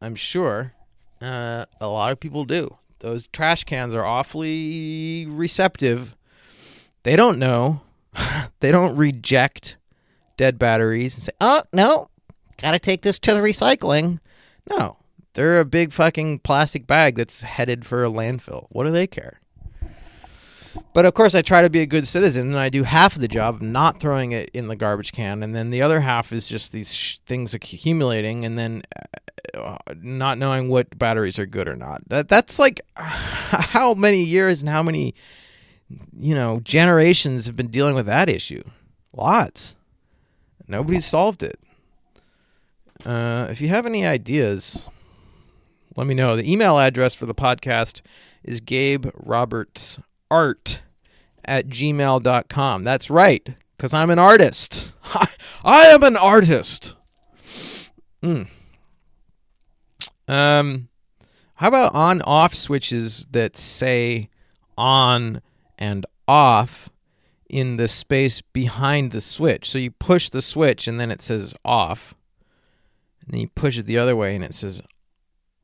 I'm 0.00 0.14
sure 0.14 0.74
uh, 1.20 1.64
a 1.80 1.88
lot 1.88 2.12
of 2.12 2.20
people 2.20 2.44
do 2.44 2.76
those 3.00 3.26
trash 3.28 3.64
cans 3.64 3.94
are 3.94 4.04
awfully 4.04 5.26
receptive. 5.28 6.16
They 7.02 7.16
don't 7.16 7.38
know. 7.38 7.82
they 8.60 8.72
don't 8.72 8.96
reject 8.96 9.76
dead 10.36 10.58
batteries 10.58 11.14
and 11.14 11.24
say, 11.24 11.32
"Oh, 11.40 11.62
no. 11.72 12.08
Got 12.56 12.72
to 12.72 12.78
take 12.78 13.02
this 13.02 13.18
to 13.20 13.34
the 13.34 13.40
recycling." 13.40 14.18
No. 14.68 14.96
They're 15.34 15.60
a 15.60 15.64
big 15.64 15.92
fucking 15.92 16.40
plastic 16.40 16.86
bag 16.86 17.16
that's 17.16 17.42
headed 17.42 17.86
for 17.86 18.04
a 18.04 18.10
landfill. 18.10 18.66
What 18.70 18.84
do 18.84 18.90
they 18.90 19.06
care? 19.06 19.40
But 20.92 21.06
of 21.06 21.14
course, 21.14 21.34
I 21.34 21.42
try 21.42 21.62
to 21.62 21.70
be 21.70 21.80
a 21.80 21.86
good 21.86 22.06
citizen, 22.06 22.48
and 22.48 22.58
I 22.58 22.68
do 22.68 22.82
half 22.82 23.14
of 23.14 23.20
the 23.20 23.28
job 23.28 23.56
of 23.56 23.62
not 23.62 24.00
throwing 24.00 24.32
it 24.32 24.50
in 24.52 24.68
the 24.68 24.76
garbage 24.76 25.12
can, 25.12 25.42
and 25.42 25.54
then 25.54 25.70
the 25.70 25.82
other 25.82 26.00
half 26.00 26.32
is 26.32 26.48
just 26.48 26.72
these 26.72 26.94
sh- 26.94 27.18
things 27.26 27.54
accumulating, 27.54 28.44
and 28.44 28.58
then 28.58 28.82
uh, 29.54 29.76
not 30.00 30.38
knowing 30.38 30.68
what 30.68 30.98
batteries 30.98 31.38
are 31.38 31.46
good 31.46 31.68
or 31.68 31.76
not. 31.76 32.02
That 32.08 32.28
that's 32.28 32.58
like 32.58 32.80
how 32.96 33.94
many 33.94 34.22
years 34.22 34.60
and 34.60 34.68
how 34.68 34.82
many 34.82 35.14
you 36.18 36.34
know 36.34 36.60
generations 36.60 37.46
have 37.46 37.56
been 37.56 37.68
dealing 37.68 37.94
with 37.94 38.06
that 38.06 38.28
issue. 38.28 38.62
Lots. 39.12 39.76
Nobody's 40.66 41.06
solved 41.06 41.42
it. 41.42 41.58
Uh, 43.06 43.46
if 43.48 43.60
you 43.60 43.68
have 43.68 43.86
any 43.86 44.04
ideas, 44.04 44.86
let 45.96 46.06
me 46.06 46.14
know. 46.14 46.36
The 46.36 46.50
email 46.50 46.78
address 46.78 47.14
for 47.14 47.26
the 47.26 47.34
podcast 47.34 48.02
is 48.44 48.60
Gabe 48.60 49.06
Roberts 49.14 49.98
art 50.30 50.80
at 51.44 51.68
gmail.com. 51.68 52.84
That's 52.84 53.10
right, 53.10 53.48
because 53.76 53.94
I'm 53.94 54.10
an 54.10 54.18
artist. 54.18 54.92
I 55.64 55.86
am 55.86 56.02
an 56.02 56.16
artist. 56.16 56.94
Mm. 58.22 58.48
Um, 60.26 60.88
how 61.54 61.68
about 61.68 61.94
on 61.94 62.22
off 62.22 62.54
switches 62.54 63.26
that 63.30 63.56
say 63.56 64.28
on 64.76 65.40
and 65.78 66.06
off 66.26 66.90
in 67.48 67.76
the 67.76 67.88
space 67.88 68.40
behind 68.40 69.12
the 69.12 69.20
switch? 69.20 69.70
So 69.70 69.78
you 69.78 69.90
push 69.90 70.28
the 70.30 70.42
switch 70.42 70.86
and 70.86 71.00
then 71.00 71.10
it 71.10 71.22
says 71.22 71.54
off. 71.64 72.14
And 73.22 73.34
then 73.34 73.40
you 73.40 73.48
push 73.48 73.78
it 73.78 73.86
the 73.86 73.98
other 73.98 74.14
way 74.14 74.34
and 74.34 74.44
it 74.44 74.54
says 74.54 74.82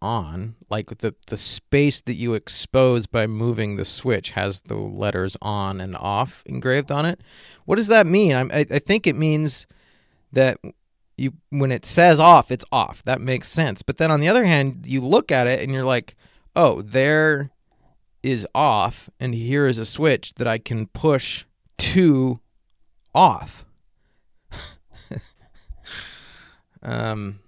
on, 0.05 0.55
like 0.69 0.99
the 0.99 1.15
the 1.29 1.39
space 1.39 2.01
that 2.03 2.15
you 2.15 2.35
expose 2.35 3.07
by 3.07 3.27
moving 3.27 3.77
the 3.77 3.87
switch 3.87 4.31
has 4.31 4.61
the 4.61 4.77
letters 4.77 5.37
on 5.41 5.81
and 5.81 5.97
off 5.97 6.43
engraved 6.45 6.93
on 6.93 7.07
it. 7.07 7.21
What 7.65 7.77
does 7.77 7.89
that 7.89 8.07
mean? 8.07 8.35
I 8.35 8.67
I 8.71 8.79
think 8.79 9.07
it 9.07 9.17
means 9.17 9.67
that 10.33 10.59
you 11.17 11.33
when 11.49 11.73
it 11.73 11.87
says 11.87 12.21
off, 12.21 12.51
it's 12.51 12.67
off. 12.71 13.03
That 13.05 13.23
makes 13.23 13.51
sense. 13.51 13.83
But 13.83 13.97
then 13.97 14.11
on 14.11 14.21
the 14.21 14.29
other 14.29 14.45
hand, 14.45 14.87
you 14.87 15.01
look 15.01 15.33
at 15.33 15.47
it 15.47 15.61
and 15.61 15.73
you're 15.73 15.85
like, 15.85 16.17
"Oh, 16.55 16.83
there 16.83 17.51
is 18.23 18.47
off 18.55 19.09
and 19.19 19.35
here 19.35 19.67
is 19.67 19.79
a 19.79 19.87
switch 19.87 20.35
that 20.35 20.47
I 20.47 20.59
can 20.59 20.89
push 20.89 21.47
to 21.79 22.41
off." 23.15 23.65
um 26.83 27.39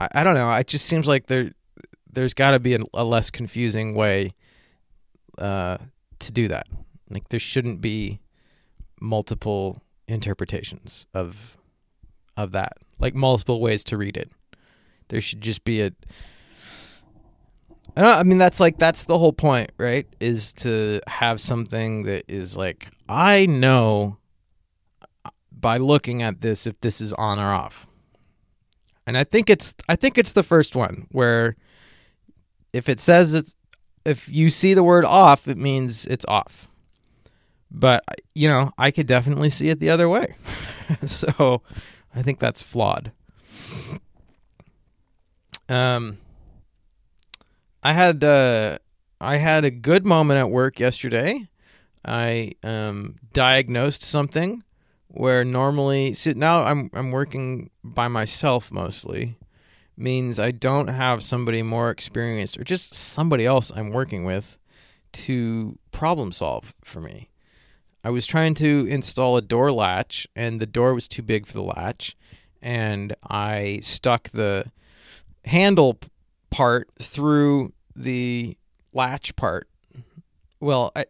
I, 0.00 0.08
I 0.16 0.24
don't 0.24 0.34
know. 0.34 0.52
It 0.52 0.66
just 0.66 0.86
seems 0.86 1.06
like 1.06 1.26
there 1.26 1.52
there's 2.12 2.34
got 2.34 2.52
to 2.52 2.60
be 2.60 2.74
a, 2.74 2.80
a, 2.94 3.04
less 3.04 3.30
confusing 3.30 3.94
way 3.94 4.34
uh, 5.38 5.78
to 6.18 6.32
do 6.32 6.48
that. 6.48 6.66
Like 7.08 7.28
there 7.28 7.40
shouldn't 7.40 7.80
be 7.80 8.20
multiple 9.00 9.82
interpretations 10.08 11.06
of 11.14 11.56
of 12.36 12.52
that, 12.52 12.78
like 12.98 13.14
multiple 13.14 13.60
ways 13.60 13.84
to 13.84 13.96
read 13.96 14.16
it. 14.16 14.30
There 15.08 15.20
should 15.20 15.40
just 15.40 15.64
be 15.64 15.80
a. 15.82 15.92
I, 17.96 18.02
don't, 18.02 18.14
I 18.14 18.22
mean, 18.22 18.38
that's 18.38 18.60
like 18.60 18.78
that's 18.78 19.04
the 19.04 19.18
whole 19.18 19.32
point, 19.32 19.72
right? 19.76 20.06
Is 20.20 20.52
to 20.54 21.00
have 21.08 21.40
something 21.40 22.04
that 22.04 22.24
is 22.28 22.56
like 22.56 22.88
I 23.08 23.46
know 23.46 24.18
by 25.52 25.76
looking 25.76 26.22
at 26.22 26.40
this 26.40 26.66
if 26.66 26.80
this 26.80 27.00
is 27.00 27.12
on 27.14 27.38
or 27.38 27.52
off. 27.52 27.86
And 29.06 29.18
I 29.18 29.24
think 29.24 29.50
it's 29.50 29.74
I 29.88 29.96
think 29.96 30.18
it's 30.18 30.32
the 30.32 30.42
first 30.42 30.76
one 30.76 31.06
where 31.10 31.56
if 32.72 32.88
it 32.88 33.00
says 33.00 33.34
it's 33.34 33.54
if 34.04 34.28
you 34.28 34.50
see 34.50 34.74
the 34.74 34.82
word 34.82 35.04
off, 35.04 35.46
it 35.46 35.58
means 35.58 36.06
it's 36.06 36.24
off. 36.26 36.68
But 37.70 38.02
you 38.34 38.48
know, 38.48 38.72
I 38.78 38.90
could 38.90 39.06
definitely 39.06 39.50
see 39.50 39.68
it 39.68 39.78
the 39.78 39.90
other 39.90 40.08
way. 40.08 40.34
so 41.06 41.62
I 42.14 42.22
think 42.22 42.38
that's 42.38 42.62
flawed. 42.62 43.12
Um 45.68 46.18
I 47.82 47.92
had 47.92 48.24
uh 48.24 48.78
I 49.20 49.36
had 49.36 49.64
a 49.64 49.70
good 49.70 50.06
moment 50.06 50.38
at 50.38 50.50
work 50.50 50.80
yesterday. 50.80 51.48
I 52.04 52.52
um 52.62 53.16
diagnosed 53.32 54.02
something 54.02 54.64
where 55.08 55.44
normally 55.44 56.16
now 56.36 56.62
I'm 56.62 56.90
I'm 56.94 57.10
working 57.10 57.70
by 57.84 58.08
myself 58.08 58.72
mostly 58.72 59.36
means 60.00 60.38
I 60.38 60.50
don't 60.50 60.88
have 60.88 61.22
somebody 61.22 61.62
more 61.62 61.90
experienced 61.90 62.58
or 62.58 62.64
just 62.64 62.94
somebody 62.94 63.46
else 63.46 63.70
I'm 63.74 63.90
working 63.90 64.24
with 64.24 64.56
to 65.12 65.78
problem 65.92 66.32
solve 66.32 66.74
for 66.82 67.00
me. 67.00 67.30
I 68.02 68.10
was 68.10 68.26
trying 68.26 68.54
to 68.54 68.86
install 68.88 69.36
a 69.36 69.42
door 69.42 69.70
latch 69.70 70.26
and 70.34 70.60
the 70.60 70.66
door 70.66 70.94
was 70.94 71.06
too 71.06 71.22
big 71.22 71.46
for 71.46 71.52
the 71.52 71.62
latch 71.62 72.16
and 72.62 73.14
I 73.28 73.80
stuck 73.82 74.30
the 74.30 74.70
handle 75.44 75.98
part 76.50 76.88
through 76.98 77.72
the 77.94 78.56
latch 78.92 79.36
part. 79.36 79.68
Well, 80.60 80.92
I, 80.96 81.06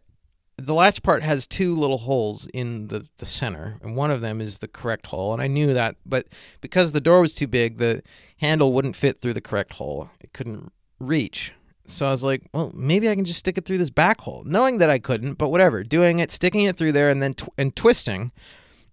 the 0.67 0.75
latch 0.75 1.03
part 1.03 1.23
has 1.23 1.47
two 1.47 1.75
little 1.75 1.99
holes 1.99 2.47
in 2.55 2.89
the, 2.89 3.07
the 3.19 3.27
center, 3.27 3.79
and 3.83 3.97
one 3.97 4.11
of 4.11 4.21
them 4.21 4.41
is 4.41 4.59
the 4.59 4.69
correct 4.69 5.07
hole. 5.07 5.33
And 5.33 5.43
I 5.43 5.47
knew 5.47 5.73
that, 5.75 5.97
but 6.07 6.27
because 6.61 6.93
the 6.93 7.01
door 7.01 7.21
was 7.21 7.35
too 7.35 7.47
big, 7.47 7.79
the 7.79 8.03
handle 8.39 8.73
wouldn't 8.73 8.97
fit 8.97 9.21
through 9.21 9.35
the 9.35 9.41
correct 9.41 9.75
hole. 9.75 10.11
It 10.21 10.33
couldn't 10.33 10.73
reach. 10.99 11.53
So 11.87 12.07
I 12.07 12.13
was 12.13 12.23
like, 12.23 12.43
well, 12.53 12.71
maybe 12.75 13.09
I 13.09 13.15
can 13.15 13.25
just 13.25 13.41
stick 13.41 13.59
it 13.59 13.65
through 13.65 13.79
this 13.79 13.91
back 13.91 14.21
hole, 14.21 14.43
knowing 14.47 14.79
that 14.79 14.91
I 14.91 14.99
couldn't, 14.99 15.35
but 15.35 15.49
whatever. 15.49 15.83
Doing 15.83 16.21
it, 16.21 16.31
sticking 16.31 16.63
it 16.63 16.77
through 16.77 16.93
there, 16.93 17.09
and 17.09 17.23
then 17.23 17.35
tw- 17.35 17.49
and 17.59 17.75
twisting, 17.75 18.33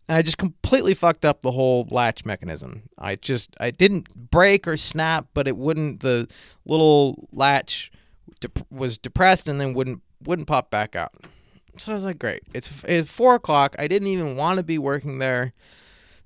and 0.07 0.17
I 0.17 0.21
just 0.21 0.37
completely 0.37 0.93
fucked 0.93 1.25
up 1.25 1.41
the 1.41 1.51
whole 1.51 1.87
latch 1.91 2.25
mechanism. 2.25 2.83
I 2.97 3.15
just 3.15 3.55
I 3.59 3.71
didn't 3.71 4.31
break 4.31 4.67
or 4.67 4.77
snap, 4.77 5.27
but 5.33 5.47
it 5.47 5.57
wouldn't. 5.57 5.99
The 5.99 6.27
little 6.65 7.27
latch 7.31 7.91
was 8.69 8.97
depressed 8.97 9.47
and 9.47 9.59
then 9.59 9.73
wouldn't 9.73 10.01
wouldn't 10.23 10.47
pop 10.47 10.71
back 10.71 10.95
out. 10.95 11.13
So 11.79 11.91
I 11.91 11.95
was 11.95 12.05
like, 12.05 12.19
great. 12.19 12.43
It's 12.53 12.83
it's 12.83 13.09
four 13.09 13.35
o'clock. 13.35 13.75
I 13.79 13.87
didn't 13.87 14.07
even 14.07 14.35
want 14.35 14.57
to 14.57 14.63
be 14.63 14.77
working 14.77 15.19
there 15.19 15.53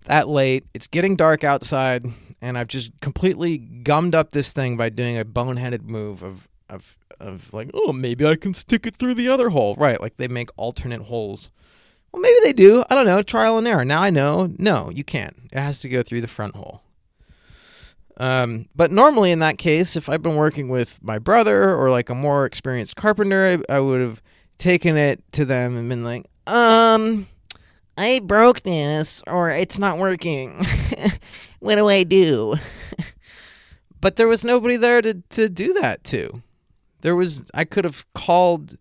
that 0.06 0.28
late. 0.28 0.66
It's 0.74 0.88
getting 0.88 1.16
dark 1.16 1.44
outside, 1.44 2.06
and 2.42 2.58
I've 2.58 2.68
just 2.68 2.92
completely 3.02 3.58
gummed 3.58 4.16
up 4.16 4.32
this 4.32 4.52
thing 4.52 4.78
by 4.78 4.90
doing 4.90 5.18
a 5.18 5.26
boneheaded 5.26 5.84
move 5.84 6.24
of 6.24 6.48
of 6.70 6.98
of 7.20 7.54
like, 7.54 7.70
oh, 7.74 7.94
maybe 7.94 8.26
I 8.26 8.36
can 8.36 8.54
stick 8.54 8.88
it 8.88 8.96
through 8.96 9.14
the 9.16 9.28
other 9.28 9.50
hole. 9.50 9.76
Right, 9.76 10.02
like 10.02 10.18
they 10.18 10.28
make 10.28 10.50
alternate 10.58 11.04
holes. 11.04 11.50
Well, 12.12 12.22
maybe 12.22 12.38
they 12.44 12.54
do. 12.54 12.84
I 12.90 12.96
don't 12.96 13.06
know. 13.06 13.24
Trial 13.24 13.58
and 13.58 13.68
error. 13.68 13.86
Now 13.86 14.02
I 14.02 14.10
know. 14.10 14.54
No, 14.58 14.90
you 14.90 15.04
can't. 15.04 15.36
It 15.52 15.60
has 15.60 15.80
to 15.82 15.90
go 15.90 16.04
through 16.04 16.22
the 16.22 16.28
front 16.28 16.56
hole. 16.56 16.82
Um, 18.18 18.68
but 18.76 18.92
normally 18.92 19.32
in 19.32 19.40
that 19.40 19.58
case, 19.58 19.96
if 19.96 20.10
I've 20.10 20.22
been 20.22 20.36
working 20.36 20.68
with 20.68 21.02
my 21.02 21.18
brother 21.18 21.74
or 21.74 21.90
like 21.90 22.10
a 22.10 22.16
more 22.16 22.46
experienced 22.46 22.96
carpenter, 22.96 23.64
I, 23.70 23.76
I 23.76 23.80
would 23.80 24.02
have 24.02 24.22
taken 24.62 24.96
it 24.96 25.24
to 25.32 25.44
them 25.44 25.76
and 25.76 25.90
been 25.90 26.04
like, 26.04 26.28
um, 26.46 27.26
I 27.98 28.20
broke 28.24 28.62
this 28.62 29.24
or 29.26 29.50
it's 29.50 29.80
not 29.80 29.98
working. 29.98 30.64
what 31.60 31.76
do 31.76 31.90
I 31.90 32.04
do? 32.04 32.56
but 34.02 34.18
there 34.18 34.28
was 34.28 34.46
nobody 34.46 34.76
there 34.76 35.02
to, 35.02 35.16
to 35.30 35.50
do 35.50 35.74
that 35.74 36.04
to. 36.06 36.44
There 37.02 37.16
was, 37.16 37.44
I 37.56 37.66
could 37.66 37.86
have 37.86 38.06
called, 38.14 38.78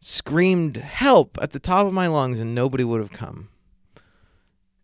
screamed 0.00 0.76
help 0.76 1.38
at 1.40 1.52
the 1.52 1.60
top 1.60 1.86
of 1.86 1.94
my 1.94 2.06
lungs 2.06 2.38
and 2.38 2.54
nobody 2.54 2.84
would 2.84 3.00
have 3.00 3.12
come. 3.12 3.48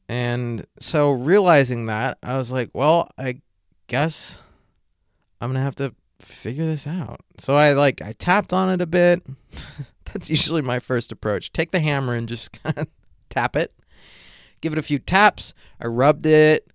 And 0.08 0.66
so 0.80 1.10
realizing 1.10 1.86
that, 1.86 2.16
I 2.22 2.38
was 2.38 2.50
like, 2.50 2.70
well, 2.72 3.10
I 3.18 3.42
guess 3.86 4.40
I'm 5.42 5.50
going 5.50 5.60
to 5.60 5.64
have 5.64 5.74
to 5.76 5.94
figure 6.20 6.64
this 6.64 6.86
out. 6.86 7.20
So 7.38 7.56
I 7.56 7.72
like 7.72 8.00
I 8.00 8.12
tapped 8.12 8.54
on 8.54 8.70
it 8.70 8.80
a 8.80 8.86
bit. 8.86 9.22
That's 10.16 10.30
usually 10.30 10.62
my 10.62 10.80
first 10.80 11.12
approach. 11.12 11.52
Take 11.52 11.72
the 11.72 11.80
hammer 11.80 12.14
and 12.14 12.26
just 12.26 12.50
kind 12.62 12.78
of 12.78 12.88
tap 13.28 13.54
it. 13.54 13.74
Give 14.62 14.72
it 14.72 14.78
a 14.78 14.82
few 14.82 14.98
taps. 14.98 15.52
I 15.78 15.88
rubbed 15.88 16.24
it. 16.24 16.66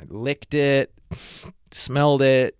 I 0.00 0.04
licked 0.08 0.54
it. 0.54 0.90
Smelled 1.70 2.22
it. 2.22 2.56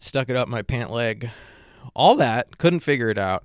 Stuck 0.00 0.28
it 0.28 0.34
up 0.34 0.48
my 0.48 0.62
pant 0.62 0.90
leg. 0.90 1.30
All 1.94 2.16
that. 2.16 2.58
Couldn't 2.58 2.80
figure 2.80 3.08
it 3.08 3.18
out. 3.18 3.44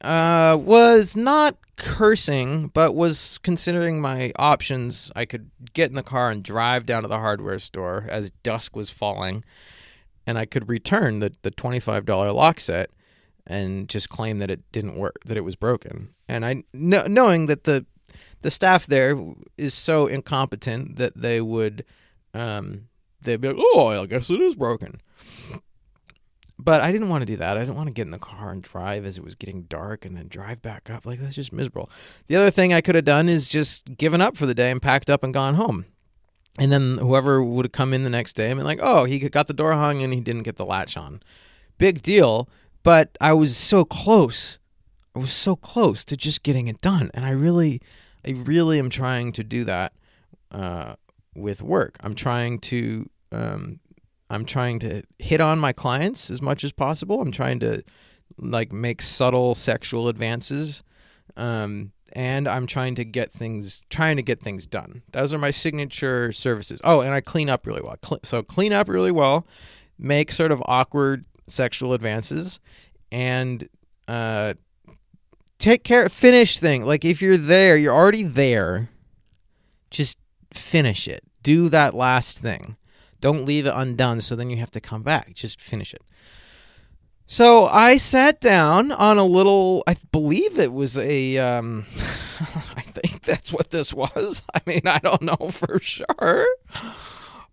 Uh, 0.00 0.56
was 0.60 1.16
not 1.16 1.56
cursing, 1.74 2.68
but 2.68 2.94
was 2.94 3.38
considering 3.38 4.00
my 4.00 4.32
options. 4.36 5.10
I 5.16 5.24
could 5.24 5.50
get 5.72 5.88
in 5.88 5.96
the 5.96 6.04
car 6.04 6.30
and 6.30 6.40
drive 6.40 6.86
down 6.86 7.02
to 7.02 7.08
the 7.08 7.18
hardware 7.18 7.58
store 7.58 8.06
as 8.08 8.30
dusk 8.44 8.76
was 8.76 8.90
falling, 8.90 9.42
and 10.24 10.38
I 10.38 10.44
could 10.44 10.68
return 10.68 11.18
the, 11.18 11.32
the 11.42 11.50
$25 11.50 12.32
lock 12.32 12.60
set 12.60 12.90
and 13.46 13.88
just 13.88 14.08
claim 14.08 14.38
that 14.38 14.50
it 14.50 14.60
didn't 14.72 14.96
work, 14.96 15.18
that 15.26 15.36
it 15.36 15.42
was 15.44 15.56
broken. 15.56 16.14
And 16.28 16.44
I 16.44 16.64
kn- 16.72 17.12
knowing 17.12 17.46
that 17.46 17.64
the 17.64 17.86
the 18.42 18.50
staff 18.50 18.86
there 18.86 19.18
is 19.56 19.74
so 19.74 20.06
incompetent 20.06 20.96
that 20.96 21.16
they 21.16 21.40
would 21.40 21.84
um 22.32 22.88
they'd 23.22 23.40
be 23.40 23.48
like, 23.48 23.56
"Oh, 23.58 23.88
I 23.88 24.06
guess 24.06 24.30
it 24.30 24.40
is 24.40 24.54
broken." 24.54 25.00
But 26.56 26.80
I 26.80 26.92
didn't 26.92 27.08
want 27.08 27.22
to 27.22 27.26
do 27.26 27.36
that. 27.36 27.56
I 27.56 27.60
didn't 27.60 27.74
want 27.74 27.88
to 27.88 27.92
get 27.92 28.06
in 28.06 28.10
the 28.12 28.18
car 28.18 28.50
and 28.50 28.62
drive 28.62 29.04
as 29.04 29.18
it 29.18 29.24
was 29.24 29.34
getting 29.34 29.62
dark 29.62 30.04
and 30.04 30.16
then 30.16 30.28
drive 30.28 30.62
back 30.62 30.88
up. 30.88 31.04
Like 31.04 31.20
that's 31.20 31.34
just 31.34 31.52
miserable. 31.52 31.90
The 32.28 32.36
other 32.36 32.50
thing 32.50 32.72
I 32.72 32.80
could 32.80 32.94
have 32.94 33.04
done 33.04 33.28
is 33.28 33.48
just 33.48 33.96
given 33.98 34.20
up 34.20 34.36
for 34.36 34.46
the 34.46 34.54
day 34.54 34.70
and 34.70 34.80
packed 34.80 35.10
up 35.10 35.24
and 35.24 35.34
gone 35.34 35.54
home. 35.54 35.86
And 36.58 36.70
then 36.70 36.98
whoever 36.98 37.42
would 37.42 37.64
have 37.64 37.72
come 37.72 37.92
in 37.92 38.04
the 38.04 38.10
next 38.10 38.34
day 38.34 38.48
and 38.48 38.58
been 38.58 38.66
like, 38.66 38.78
"Oh, 38.80 39.04
he 39.04 39.18
got 39.18 39.48
the 39.48 39.52
door 39.52 39.72
hung 39.72 40.02
and 40.02 40.14
he 40.14 40.20
didn't 40.20 40.44
get 40.44 40.56
the 40.56 40.64
latch 40.64 40.96
on." 40.96 41.20
Big 41.76 42.02
deal 42.02 42.48
but 42.84 43.16
I 43.20 43.32
was 43.32 43.56
so 43.56 43.84
close. 43.84 44.60
I 45.16 45.18
was 45.18 45.32
so 45.32 45.56
close 45.56 46.04
to 46.04 46.16
just 46.16 46.44
getting 46.44 46.68
it 46.68 46.80
done, 46.80 47.10
and 47.14 47.24
I 47.24 47.30
really, 47.30 47.80
I 48.24 48.30
really 48.30 48.78
am 48.78 48.90
trying 48.90 49.32
to 49.32 49.42
do 49.42 49.64
that 49.64 49.92
uh, 50.52 50.94
with 51.34 51.62
work. 51.62 51.96
I'm 52.00 52.14
trying 52.14 52.60
to, 52.60 53.08
um, 53.32 53.80
I'm 54.30 54.44
trying 54.44 54.78
to 54.80 55.02
hit 55.18 55.40
on 55.40 55.58
my 55.58 55.72
clients 55.72 56.30
as 56.30 56.40
much 56.40 56.62
as 56.62 56.72
possible. 56.72 57.20
I'm 57.20 57.32
trying 57.32 57.58
to 57.60 57.82
like 58.38 58.72
make 58.72 59.02
subtle 59.02 59.54
sexual 59.54 60.08
advances, 60.08 60.82
um, 61.36 61.92
and 62.12 62.46
I'm 62.46 62.66
trying 62.66 62.96
to 62.96 63.04
get 63.04 63.32
things, 63.32 63.82
trying 63.88 64.16
to 64.16 64.22
get 64.22 64.40
things 64.40 64.66
done. 64.66 65.02
Those 65.12 65.32
are 65.32 65.38
my 65.38 65.52
signature 65.52 66.32
services. 66.32 66.80
Oh, 66.84 67.00
and 67.00 67.14
I 67.14 67.20
clean 67.20 67.48
up 67.48 67.66
really 67.66 67.82
well. 67.82 67.96
So 68.24 68.42
clean 68.42 68.72
up 68.72 68.88
really 68.88 69.12
well, 69.12 69.46
make 69.98 70.32
sort 70.32 70.52
of 70.52 70.62
awkward 70.66 71.24
sexual 71.46 71.92
advances 71.92 72.60
and 73.12 73.68
uh 74.08 74.54
take 75.58 75.84
care 75.84 76.08
finish 76.08 76.58
thing. 76.58 76.84
Like 76.84 77.04
if 77.04 77.22
you're 77.22 77.36
there 77.36 77.76
you're 77.76 77.94
already 77.94 78.22
there 78.22 78.90
just 79.90 80.18
finish 80.52 81.06
it. 81.06 81.22
Do 81.42 81.68
that 81.68 81.94
last 81.94 82.38
thing. 82.38 82.76
Don't 83.20 83.44
leave 83.44 83.66
it 83.66 83.74
undone 83.74 84.20
so 84.20 84.34
then 84.36 84.50
you 84.50 84.56
have 84.58 84.70
to 84.72 84.80
come 84.80 85.02
back. 85.02 85.34
Just 85.34 85.60
finish 85.60 85.94
it. 85.94 86.02
So 87.26 87.66
i 87.66 87.96
sat 87.96 88.40
down 88.40 88.92
on 88.92 89.18
a 89.18 89.24
little 89.24 89.82
i 89.86 89.96
believe 90.12 90.58
it 90.58 90.72
was 90.72 90.98
a 90.98 91.38
um 91.38 91.86
i 92.76 92.82
think 92.82 93.22
that's 93.22 93.52
what 93.52 93.70
this 93.70 93.94
was. 93.94 94.42
I 94.54 94.60
mean 94.66 94.82
i 94.86 94.98
don't 94.98 95.22
know 95.22 95.48
for 95.50 95.78
sure 95.78 96.46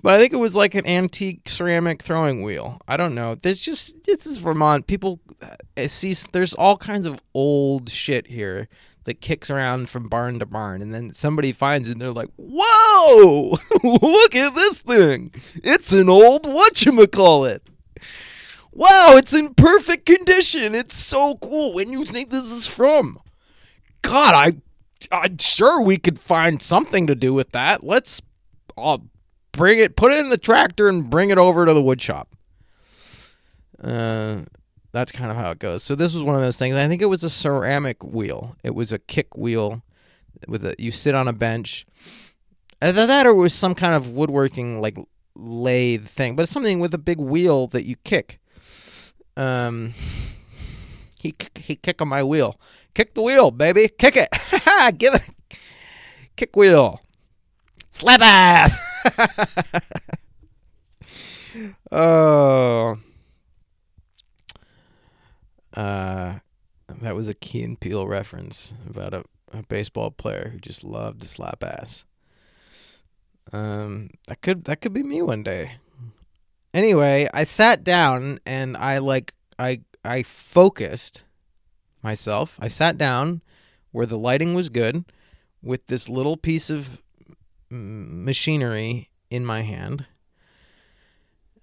but 0.01 0.13
I 0.13 0.19
think 0.19 0.33
it 0.33 0.37
was 0.37 0.55
like 0.55 0.75
an 0.75 0.87
antique 0.87 1.47
ceramic 1.47 2.01
throwing 2.01 2.41
wheel. 2.41 2.79
I 2.87 2.97
don't 2.97 3.15
know. 3.15 3.35
There's 3.35 3.61
just 3.61 4.03
this 4.05 4.25
is 4.25 4.37
Vermont. 4.37 4.87
People 4.87 5.19
uh, 5.41 5.87
see 5.87 6.15
there's 6.31 6.53
all 6.53 6.77
kinds 6.77 7.05
of 7.05 7.21
old 7.33 7.89
shit 7.89 8.27
here 8.27 8.67
that 9.03 9.21
kicks 9.21 9.49
around 9.49 9.89
from 9.89 10.07
barn 10.07 10.39
to 10.39 10.45
barn, 10.45 10.81
and 10.81 10.93
then 10.93 11.13
somebody 11.13 11.51
finds 11.51 11.87
it 11.87 11.93
and 11.93 12.01
they're 12.01 12.11
like, 12.11 12.29
"Whoa! 12.37 13.57
Look 13.83 14.35
at 14.35 14.55
this 14.55 14.79
thing! 14.79 15.33
It's 15.63 15.91
an 15.91 16.09
old 16.09 16.45
what 16.45 16.83
you 16.85 17.07
call 17.07 17.45
it." 17.45 17.63
Wow, 18.73 19.15
it's 19.17 19.33
in 19.33 19.53
perfect 19.53 20.05
condition. 20.05 20.73
It's 20.73 20.97
so 20.97 21.35
cool. 21.35 21.73
When 21.73 21.91
you 21.91 22.05
think 22.05 22.29
this 22.29 22.49
is 22.51 22.67
from? 22.67 23.19
God, 24.01 24.33
I, 24.33 24.53
I'm 25.11 25.37
sure 25.39 25.81
we 25.81 25.97
could 25.97 26.17
find 26.17 26.61
something 26.61 27.05
to 27.07 27.15
do 27.15 27.33
with 27.33 27.51
that. 27.51 27.83
Let's." 27.83 28.21
Uh, 28.77 28.99
bring 29.51 29.79
it, 29.79 29.95
put 29.95 30.11
it 30.11 30.19
in 30.19 30.29
the 30.29 30.37
tractor, 30.37 30.87
and 30.87 31.09
bring 31.09 31.29
it 31.29 31.37
over 31.37 31.65
to 31.65 31.73
the 31.73 31.81
wood 31.81 32.01
shop. 32.01 32.29
Uh, 33.81 34.41
that's 34.91 35.11
kind 35.11 35.31
of 35.31 35.37
how 35.37 35.51
it 35.51 35.59
goes. 35.59 35.83
So 35.83 35.95
this 35.95 36.13
was 36.13 36.23
one 36.23 36.35
of 36.35 36.41
those 36.41 36.57
things. 36.57 36.75
I 36.75 36.87
think 36.87 37.01
it 37.01 37.05
was 37.05 37.23
a 37.23 37.29
ceramic 37.29 38.03
wheel. 38.03 38.55
It 38.63 38.75
was 38.75 38.91
a 38.91 38.99
kick 38.99 39.35
wheel 39.35 39.81
with 40.47 40.65
a 40.65 40.75
you 40.77 40.91
sit 40.91 41.15
on 41.15 41.27
a 41.27 41.33
bench. 41.33 41.85
Either 42.81 43.05
that 43.05 43.25
or 43.25 43.31
it 43.31 43.35
was 43.35 43.53
some 43.53 43.75
kind 43.75 43.93
of 43.93 44.09
woodworking 44.09 44.81
like 44.81 44.97
lathe 45.35 46.07
thing, 46.07 46.35
but 46.35 46.43
it's 46.43 46.51
something 46.51 46.79
with 46.79 46.93
a 46.93 46.99
big 46.99 47.19
wheel 47.19 47.67
that 47.67 47.85
you 47.85 47.95
kick. 48.03 48.39
Um, 49.37 49.93
he 51.21 51.33
he 51.55 51.75
kick 51.75 52.01
on 52.01 52.07
my 52.07 52.23
wheel. 52.23 52.59
Kick 52.93 53.13
the 53.13 53.21
wheel, 53.21 53.51
baby. 53.51 53.87
Kick 53.87 54.17
it. 54.17 54.29
Give 54.97 55.13
it. 55.13 55.29
Kick 56.35 56.55
wheel. 56.55 57.01
Slap 57.91 58.21
ass. 58.21 58.79
oh. 61.91 62.97
Uh, 65.73 66.35
that 67.01 67.15
was 67.15 67.27
a 67.27 67.33
Key 67.33 67.63
and 67.63 67.79
Peele 67.79 68.07
reference 68.07 68.73
about 68.89 69.13
a, 69.13 69.23
a 69.53 69.63
baseball 69.63 70.11
player 70.11 70.49
who 70.51 70.59
just 70.59 70.83
loved 70.83 71.21
to 71.21 71.27
slap 71.27 71.63
ass. 71.63 72.05
Um, 73.53 74.11
that 74.27 74.41
could 74.41 74.65
that 74.65 74.81
could 74.81 74.93
be 74.93 75.03
me 75.03 75.21
one 75.21 75.43
day. 75.43 75.73
Anyway, 76.73 77.27
I 77.33 77.43
sat 77.43 77.83
down 77.83 78.39
and 78.45 78.77
I 78.77 78.99
like 78.99 79.33
I 79.59 79.81
I 80.05 80.23
focused 80.23 81.25
myself. 82.01 82.57
I 82.61 82.67
sat 82.67 82.97
down 82.97 83.41
where 83.91 84.05
the 84.05 84.17
lighting 84.17 84.53
was 84.53 84.69
good 84.69 85.05
with 85.61 85.87
this 85.87 86.07
little 86.07 86.37
piece 86.37 86.69
of 86.69 87.01
machinery 87.71 89.09
in 89.29 89.45
my 89.45 89.61
hand. 89.61 90.05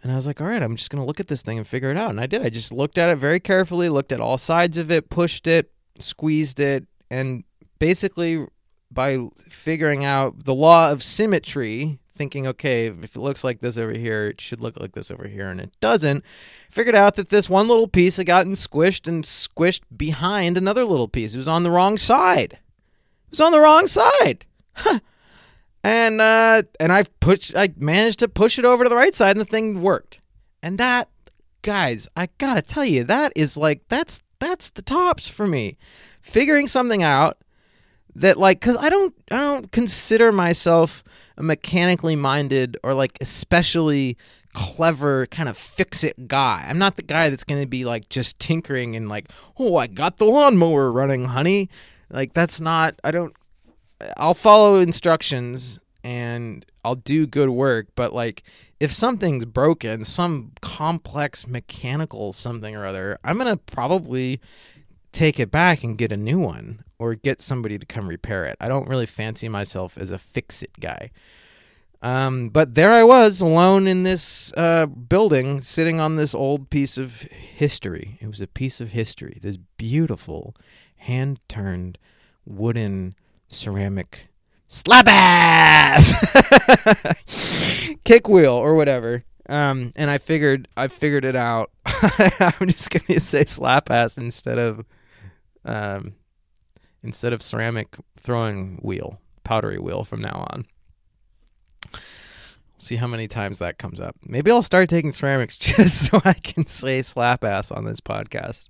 And 0.02 0.12
I 0.12 0.16
was 0.16 0.26
like, 0.26 0.40
all 0.40 0.46
right, 0.46 0.62
I'm 0.62 0.76
just 0.76 0.90
going 0.90 1.02
to 1.02 1.06
look 1.06 1.20
at 1.20 1.28
this 1.28 1.42
thing 1.42 1.58
and 1.58 1.66
figure 1.66 1.90
it 1.90 1.96
out. 1.96 2.10
And 2.10 2.20
I 2.20 2.26
did. 2.26 2.42
I 2.42 2.48
just 2.48 2.72
looked 2.72 2.98
at 2.98 3.10
it 3.10 3.16
very 3.16 3.40
carefully, 3.40 3.88
looked 3.88 4.12
at 4.12 4.20
all 4.20 4.38
sides 4.38 4.78
of 4.78 4.90
it, 4.90 5.10
pushed 5.10 5.46
it, 5.46 5.72
squeezed 5.98 6.60
it, 6.60 6.86
and 7.10 7.44
basically 7.78 8.46
by 8.90 9.18
figuring 9.48 10.04
out 10.04 10.44
the 10.44 10.54
law 10.54 10.90
of 10.90 11.02
symmetry, 11.02 11.98
thinking, 12.16 12.46
okay, 12.46 12.86
if 12.86 13.16
it 13.16 13.20
looks 13.20 13.44
like 13.44 13.60
this 13.60 13.76
over 13.76 13.92
here, 13.92 14.26
it 14.26 14.40
should 14.40 14.60
look 14.60 14.78
like 14.80 14.92
this 14.92 15.10
over 15.10 15.28
here, 15.28 15.50
and 15.50 15.60
it 15.60 15.70
doesn't, 15.80 16.24
figured 16.70 16.94
out 16.94 17.14
that 17.16 17.28
this 17.28 17.48
one 17.48 17.68
little 17.68 17.88
piece 17.88 18.16
had 18.16 18.26
gotten 18.26 18.52
squished 18.52 19.06
and 19.06 19.24
squished 19.24 19.82
behind 19.96 20.56
another 20.56 20.84
little 20.84 21.08
piece. 21.08 21.34
It 21.34 21.38
was 21.38 21.48
on 21.48 21.64
the 21.64 21.70
wrong 21.70 21.98
side. 21.98 22.54
It 22.54 23.30
was 23.30 23.40
on 23.40 23.52
the 23.52 23.60
wrong 23.60 23.86
side. 23.86 24.46
And 25.84 26.20
uh, 26.20 26.62
and 26.80 26.92
I 26.92 27.04
pushed, 27.20 27.56
I 27.56 27.70
managed 27.76 28.18
to 28.20 28.28
push 28.28 28.58
it 28.58 28.64
over 28.64 28.84
to 28.84 28.90
the 28.90 28.96
right 28.96 29.14
side, 29.14 29.32
and 29.32 29.40
the 29.40 29.44
thing 29.44 29.80
worked. 29.80 30.20
And 30.62 30.78
that, 30.78 31.08
guys, 31.62 32.08
I 32.16 32.28
gotta 32.38 32.62
tell 32.62 32.84
you, 32.84 33.04
that 33.04 33.32
is 33.36 33.56
like 33.56 33.82
that's 33.88 34.20
that's 34.40 34.70
the 34.70 34.82
tops 34.82 35.28
for 35.28 35.46
me. 35.46 35.76
Figuring 36.20 36.66
something 36.66 37.02
out 37.02 37.38
that 38.14 38.36
like 38.36 38.60
cuz 38.60 38.76
I 38.78 38.88
don't 38.88 39.14
I 39.30 39.38
don't 39.38 39.70
consider 39.70 40.32
myself 40.32 41.04
a 41.36 41.42
mechanically 41.42 42.16
minded 42.16 42.76
or 42.82 42.94
like 42.94 43.16
especially 43.20 44.16
clever 44.54 45.26
kind 45.26 45.48
of 45.48 45.56
fix 45.56 46.02
it 46.02 46.26
guy. 46.26 46.66
I'm 46.68 46.78
not 46.78 46.96
the 46.96 47.02
guy 47.02 47.30
that's 47.30 47.44
to 47.44 47.66
be 47.66 47.84
like 47.84 48.08
just 48.08 48.38
tinkering 48.40 48.96
and 48.96 49.08
like, 49.08 49.30
"Oh, 49.58 49.76
I 49.76 49.86
got 49.86 50.16
the 50.16 50.24
lawnmower 50.24 50.90
running, 50.90 51.26
honey." 51.26 51.70
Like 52.10 52.32
that's 52.34 52.60
not 52.60 52.98
I 53.04 53.10
don't 53.10 53.34
I'll 54.16 54.34
follow 54.34 54.76
instructions 54.76 55.78
and 56.04 56.64
I'll 56.84 56.94
do 56.94 57.26
good 57.26 57.50
work, 57.50 57.88
but 57.94 58.14
like 58.14 58.42
if 58.80 58.92
something's 58.92 59.44
broken, 59.44 60.04
some 60.04 60.52
complex 60.60 61.46
mechanical 61.46 62.32
something 62.32 62.76
or 62.76 62.86
other, 62.86 63.18
I'm 63.24 63.36
going 63.36 63.50
to 63.50 63.56
probably 63.56 64.40
take 65.12 65.40
it 65.40 65.50
back 65.50 65.82
and 65.82 65.98
get 65.98 66.12
a 66.12 66.16
new 66.16 66.38
one 66.38 66.84
or 66.98 67.14
get 67.14 67.40
somebody 67.40 67.78
to 67.78 67.86
come 67.86 68.08
repair 68.08 68.44
it. 68.44 68.56
I 68.60 68.68
don't 68.68 68.88
really 68.88 69.06
fancy 69.06 69.48
myself 69.48 69.98
as 69.98 70.10
a 70.10 70.18
fix 70.18 70.62
it 70.62 70.78
guy. 70.80 71.10
Um, 72.00 72.50
but 72.50 72.74
there 72.74 72.92
I 72.92 73.02
was 73.02 73.40
alone 73.40 73.88
in 73.88 74.04
this 74.04 74.52
uh, 74.56 74.86
building, 74.86 75.60
sitting 75.60 75.98
on 75.98 76.14
this 76.14 76.34
old 76.34 76.70
piece 76.70 76.96
of 76.96 77.22
history. 77.22 78.18
It 78.20 78.28
was 78.28 78.40
a 78.40 78.46
piece 78.46 78.80
of 78.80 78.90
history. 78.90 79.40
This 79.42 79.58
beautiful, 79.76 80.54
hand 80.98 81.40
turned 81.48 81.98
wooden 82.46 83.16
ceramic 83.48 84.28
slap 84.66 85.06
ass 85.08 86.12
kick 88.04 88.28
wheel 88.28 88.52
or 88.52 88.74
whatever. 88.74 89.24
Um, 89.48 89.92
and 89.96 90.10
I 90.10 90.18
figured 90.18 90.68
I 90.76 90.88
figured 90.88 91.24
it 91.24 91.36
out. 91.36 91.70
I'm 91.86 92.68
just 92.68 92.90
gonna 92.90 93.18
say 93.18 93.44
slap 93.46 93.90
ass 93.90 94.18
instead 94.18 94.58
of 94.58 94.84
um, 95.64 96.14
instead 97.02 97.32
of 97.32 97.42
ceramic 97.42 97.96
throwing 98.18 98.78
wheel, 98.82 99.20
pottery 99.44 99.78
wheel 99.78 100.04
from 100.04 100.20
now 100.20 100.46
on. 100.50 100.66
See 102.80 102.96
how 102.96 103.06
many 103.06 103.26
times 103.26 103.58
that 103.58 103.78
comes 103.78 103.98
up. 104.00 104.16
Maybe 104.24 104.50
I'll 104.50 104.62
start 104.62 104.88
taking 104.88 105.12
ceramics 105.12 105.56
just 105.56 106.10
so 106.10 106.20
I 106.24 106.34
can 106.34 106.66
say 106.66 107.02
slap 107.02 107.42
ass 107.42 107.70
on 107.72 107.84
this 107.84 108.00
podcast. 108.00 108.68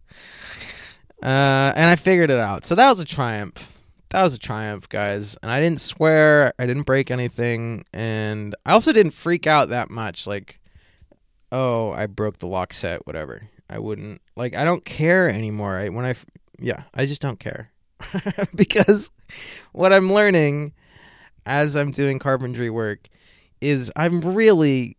Uh, 1.22 1.72
and 1.74 1.90
I 1.90 1.96
figured 1.96 2.30
it 2.30 2.38
out. 2.38 2.64
So 2.64 2.74
that 2.76 2.88
was 2.88 3.00
a 3.00 3.04
triumph. 3.04 3.77
That 4.11 4.23
was 4.23 4.35
a 4.35 4.38
triumph, 4.38 4.88
guys. 4.88 5.37
And 5.42 5.51
I 5.53 5.61
didn't 5.61 5.81
swear. 5.81 6.53
I 6.59 6.66
didn't 6.66 6.85
break 6.85 7.11
anything. 7.11 7.85
And 7.92 8.55
I 8.64 8.73
also 8.73 8.92
didn't 8.92 9.12
freak 9.12 9.47
out 9.47 9.68
that 9.68 9.90
much. 9.90 10.27
Like, 10.27 10.59
oh, 11.53 11.92
I 11.92 12.07
broke 12.07 12.38
the 12.38 12.47
lock 12.47 12.73
set, 12.73 13.07
whatever. 13.07 13.49
I 13.68 13.79
wouldn't, 13.79 14.23
like, 14.35 14.57
I 14.57 14.64
don't 14.64 14.85
care 14.85 15.29
anymore. 15.29 15.77
I, 15.77 15.90
when 15.90 16.07
I, 16.07 16.14
yeah, 16.59 16.85
I 16.94 17.05
just 17.05 17.21
don't 17.21 17.38
care. 17.38 17.71
because 18.55 19.11
what 19.73 19.92
I'm 19.92 20.12
learning 20.12 20.73
as 21.44 21.77
I'm 21.77 21.90
doing 21.90 22.18
carpentry 22.18 22.71
work 22.71 23.09
is 23.61 23.92
I'm 23.97 24.21
really 24.21 24.97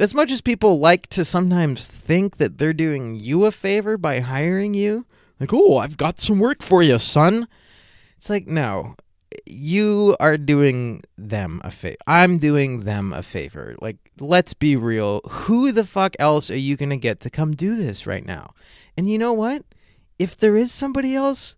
as 0.00 0.14
much 0.14 0.30
as 0.30 0.40
people 0.40 0.78
like 0.78 1.08
to 1.08 1.24
sometimes 1.24 1.86
think 1.86 2.36
that 2.36 2.58
they're 2.58 2.72
doing 2.72 3.14
you 3.16 3.44
a 3.44 3.52
favor 3.52 3.98
by 3.98 4.20
hiring 4.20 4.74
you, 4.74 5.04
like, 5.40 5.52
"Oh, 5.52 5.78
I've 5.78 5.96
got 5.96 6.20
some 6.20 6.38
work 6.38 6.62
for 6.62 6.82
you, 6.82 6.98
son." 6.98 7.48
It's 8.22 8.30
like, 8.30 8.46
"No, 8.46 8.94
you 9.46 10.16
are 10.20 10.38
doing 10.38 11.02
them 11.18 11.60
a 11.64 11.72
favor. 11.72 11.96
I'm 12.06 12.38
doing 12.38 12.84
them 12.84 13.12
a 13.12 13.20
favor. 13.20 13.74
Like, 13.80 13.96
let's 14.20 14.54
be 14.54 14.76
real. 14.76 15.22
Who 15.28 15.72
the 15.72 15.84
fuck 15.84 16.14
else 16.20 16.48
are 16.48 16.56
you 16.56 16.76
going 16.76 16.90
to 16.90 16.96
get 16.96 17.18
to 17.22 17.30
come 17.30 17.56
do 17.56 17.74
this 17.74 18.06
right 18.06 18.24
now?" 18.24 18.54
And 18.96 19.10
you 19.10 19.18
know 19.18 19.32
what? 19.32 19.64
If 20.20 20.36
there 20.36 20.56
is 20.56 20.70
somebody 20.70 21.16
else, 21.16 21.56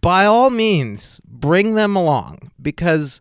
by 0.00 0.24
all 0.24 0.50
means, 0.50 1.20
bring 1.24 1.74
them 1.74 1.96
along 1.96 2.52
because 2.62 3.20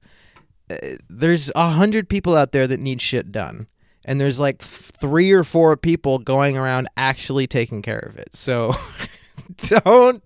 uh, 0.69 0.97
there's 1.09 1.49
a 1.55 1.71
hundred 1.71 2.09
people 2.09 2.35
out 2.35 2.51
there 2.51 2.67
that 2.67 2.79
need 2.79 3.01
shit 3.01 3.31
done, 3.31 3.65
and 4.05 4.21
there's 4.21 4.39
like 4.39 4.61
three 4.61 5.31
or 5.31 5.43
four 5.43 5.77
people 5.77 6.19
going 6.19 6.55
around 6.55 6.89
actually 6.95 7.47
taking 7.47 7.81
care 7.81 8.07
of 8.07 8.19
it. 8.19 8.35
So 8.35 8.75
don't 9.65 10.21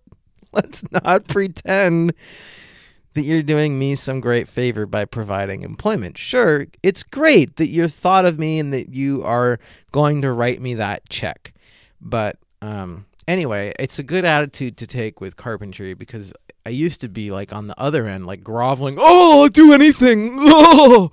let's 0.54 0.84
not 0.92 1.28
pretend 1.28 2.14
that 3.14 3.24
you're 3.24 3.44
doing 3.44 3.78
me 3.78 3.96
some 3.96 4.22
great 4.22 4.48
favor 4.48 4.86
by 4.86 5.06
providing 5.06 5.64
employment. 5.64 6.18
Sure, 6.18 6.66
it's 6.82 7.04
great 7.04 7.58
that 7.58 7.68
you 7.68 7.88
thought 7.88 8.26
of 8.26 8.40
me 8.40 8.60
and 8.60 8.74
that 8.74 8.94
you 8.94 9.24
are 9.24 9.60
going 9.92 10.22
to 10.22 10.32
write 10.32 10.62
me 10.62 10.76
that 10.76 11.10
check, 11.10 11.54
but 12.00 12.38
um, 12.62 13.06
anyway, 13.28 13.74
it's 13.80 14.00
a 14.00 14.04
good 14.04 14.26
attitude 14.26 14.78
to 14.78 14.88
take 14.88 15.20
with 15.20 15.36
carpentry 15.36 15.94
because 15.94 16.34
I 16.66 16.70
used 16.70 17.02
to 17.02 17.10
be 17.10 17.32
like 17.32 17.52
on 17.54 17.68
the 17.68 17.80
other 17.80 18.06
end, 18.08 18.28
like 18.28 18.44
groveling. 18.44 18.98
Oh, 19.00 19.44
I'll 19.44 19.50
do 19.50 19.74
anything. 19.74 20.38
Oh, 20.40 21.12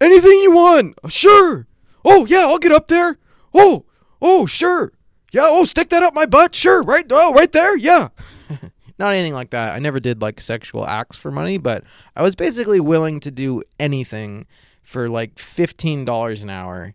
anything 0.00 0.40
you 0.40 0.52
want. 0.52 0.98
Sure. 1.08 1.66
Oh 2.04 2.26
yeah, 2.26 2.46
I'll 2.48 2.58
get 2.58 2.72
up 2.72 2.88
there. 2.88 3.18
Oh, 3.54 3.84
oh 4.20 4.46
sure. 4.46 4.92
Yeah. 5.32 5.42
Oh, 5.44 5.64
stick 5.64 5.88
that 5.90 6.02
up 6.02 6.14
my 6.14 6.26
butt. 6.26 6.54
Sure. 6.54 6.82
Right. 6.82 7.04
Oh, 7.10 7.32
right 7.32 7.50
there. 7.52 7.76
Yeah. 7.76 8.08
Not 8.98 9.14
anything 9.14 9.34
like 9.34 9.50
that. 9.50 9.74
I 9.74 9.78
never 9.78 10.00
did 10.00 10.20
like 10.20 10.40
sexual 10.40 10.86
acts 10.86 11.16
for 11.16 11.30
money, 11.30 11.56
but 11.58 11.84
I 12.16 12.22
was 12.22 12.34
basically 12.34 12.80
willing 12.80 13.20
to 13.20 13.30
do 13.30 13.62
anything 13.78 14.46
for 14.82 15.08
like 15.08 15.38
fifteen 15.38 16.04
dollars 16.04 16.42
an 16.42 16.50
hour. 16.50 16.94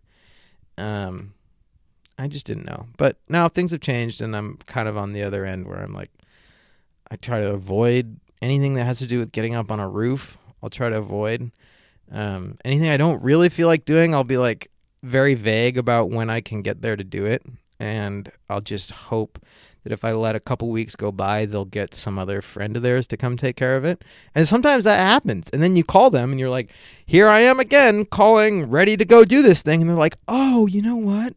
Um, 0.76 1.32
I 2.18 2.28
just 2.28 2.46
didn't 2.46 2.66
know. 2.66 2.88
But 2.98 3.16
now 3.28 3.48
things 3.48 3.70
have 3.70 3.80
changed, 3.80 4.20
and 4.20 4.36
I'm 4.36 4.58
kind 4.66 4.88
of 4.88 4.96
on 4.96 5.12
the 5.12 5.22
other 5.22 5.44
end 5.44 5.66
where 5.66 5.82
I'm 5.82 5.94
like, 5.94 6.10
I 7.10 7.16
try 7.16 7.40
to 7.40 7.52
avoid 7.52 8.20
anything 8.42 8.74
that 8.74 8.84
has 8.84 8.98
to 8.98 9.06
do 9.06 9.18
with 9.18 9.32
getting 9.32 9.54
up 9.54 9.70
on 9.70 9.80
a 9.80 9.88
roof. 9.88 10.38
I'll 10.62 10.68
try 10.68 10.88
to 10.88 10.98
avoid 10.98 11.50
um, 12.12 12.58
anything 12.64 12.88
I 12.88 12.96
don't 12.96 13.22
really 13.22 13.48
feel 13.48 13.68
like 13.68 13.84
doing. 13.84 14.14
I'll 14.14 14.24
be 14.24 14.36
like 14.36 14.70
very 15.02 15.34
vague 15.34 15.78
about 15.78 16.10
when 16.10 16.30
I 16.30 16.40
can 16.40 16.62
get 16.62 16.82
there 16.82 16.96
to 16.96 17.04
do 17.04 17.24
it, 17.24 17.42
and 17.78 18.30
I'll 18.48 18.60
just 18.60 18.90
hope 18.90 19.38
that 19.84 19.92
if 19.92 20.04
I 20.04 20.12
let 20.12 20.34
a 20.34 20.40
couple 20.40 20.70
weeks 20.70 20.96
go 20.96 21.12
by, 21.12 21.44
they'll 21.44 21.66
get 21.66 21.94
some 21.94 22.18
other 22.18 22.40
friend 22.40 22.76
of 22.76 22.82
theirs 22.82 23.06
to 23.08 23.16
come 23.16 23.36
take 23.36 23.56
care 23.56 23.76
of 23.76 23.84
it. 23.84 24.02
And 24.34 24.48
sometimes 24.48 24.84
that 24.84 24.98
happens. 24.98 25.50
And 25.50 25.62
then 25.62 25.76
you 25.76 25.84
call 25.84 26.08
them 26.08 26.30
and 26.30 26.40
you're 26.40 26.50
like, 26.50 26.70
here 27.04 27.28
I 27.28 27.40
am 27.40 27.60
again, 27.60 28.06
calling, 28.06 28.70
ready 28.70 28.96
to 28.96 29.04
go 29.04 29.24
do 29.24 29.42
this 29.42 29.60
thing. 29.60 29.82
And 29.82 29.90
they're 29.90 29.96
like, 29.96 30.16
oh, 30.26 30.66
you 30.66 30.80
know 30.80 30.96
what? 30.96 31.34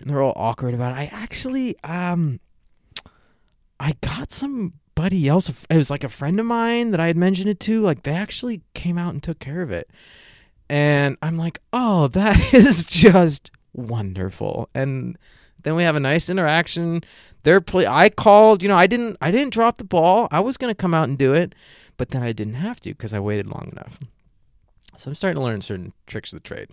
And 0.00 0.10
they're 0.10 0.22
all 0.22 0.32
awkward 0.34 0.74
about 0.74 0.96
it. 0.96 1.00
I 1.00 1.04
actually, 1.12 1.76
um, 1.84 2.40
I 3.78 3.94
got 4.00 4.32
somebody 4.32 5.28
else. 5.28 5.66
It 5.70 5.76
was 5.76 5.90
like 5.90 6.02
a 6.02 6.08
friend 6.08 6.40
of 6.40 6.46
mine 6.46 6.90
that 6.90 7.00
I 7.00 7.06
had 7.06 7.16
mentioned 7.16 7.48
it 7.48 7.60
to. 7.60 7.80
Like 7.80 8.02
they 8.02 8.12
actually 8.12 8.62
came 8.74 8.98
out 8.98 9.12
and 9.12 9.22
took 9.22 9.38
care 9.38 9.62
of 9.62 9.70
it. 9.70 9.88
And 10.68 11.16
I'm 11.22 11.38
like, 11.38 11.60
oh, 11.72 12.08
that 12.08 12.52
is 12.54 12.84
just 12.84 13.52
wonderful. 13.72 14.68
And 14.74 15.16
then 15.68 15.76
we 15.76 15.84
have 15.84 15.96
a 15.96 16.00
nice 16.00 16.28
interaction 16.28 17.02
they're 17.42 17.60
play. 17.60 17.86
I 17.86 18.08
called. 18.10 18.62
You 18.62 18.68
know, 18.68 18.76
I 18.76 18.86
didn't. 18.86 19.16
I 19.20 19.30
didn't 19.30 19.52
drop 19.52 19.78
the 19.78 19.84
ball. 19.84 20.28
I 20.30 20.40
was 20.40 20.56
gonna 20.56 20.74
come 20.74 20.94
out 20.94 21.08
and 21.08 21.16
do 21.16 21.32
it, 21.32 21.54
but 21.96 22.10
then 22.10 22.22
I 22.22 22.32
didn't 22.32 22.54
have 22.54 22.80
to 22.80 22.90
because 22.90 23.14
I 23.14 23.20
waited 23.20 23.46
long 23.46 23.70
enough. 23.72 24.00
So 24.96 25.10
I'm 25.10 25.14
starting 25.14 25.36
to 25.36 25.44
learn 25.44 25.60
certain 25.60 25.92
tricks 26.06 26.32
of 26.32 26.42
the 26.42 26.48
trade. 26.48 26.68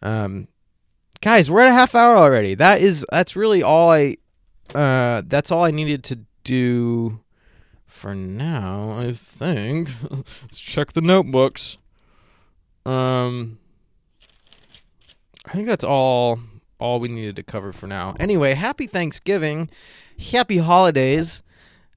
Um, 0.00 0.48
guys, 1.20 1.50
we're 1.50 1.62
at 1.62 1.70
a 1.70 1.74
half 1.74 1.94
hour 1.94 2.16
already. 2.16 2.54
That 2.54 2.80
is. 2.80 3.04
That's 3.10 3.34
really 3.36 3.62
all 3.62 3.90
I. 3.90 4.16
Uh, 4.74 5.22
that's 5.26 5.50
all 5.50 5.64
I 5.64 5.70
needed 5.70 6.04
to 6.04 6.20
do 6.44 7.20
for 7.86 8.14
now, 8.14 8.92
I 8.98 9.12
think. 9.12 9.90
Let's 10.10 10.58
check 10.58 10.92
the 10.92 11.00
notebooks. 11.00 11.78
Um 12.84 13.58
I 15.44 15.52
think 15.52 15.68
that's 15.68 15.84
all 15.84 16.40
all 16.82 17.00
we 17.00 17.08
needed 17.08 17.36
to 17.36 17.42
cover 17.42 17.72
for 17.72 17.86
now. 17.86 18.14
Anyway, 18.18 18.54
happy 18.54 18.86
Thanksgiving. 18.86 19.70
Happy 20.32 20.58
holidays. 20.58 21.42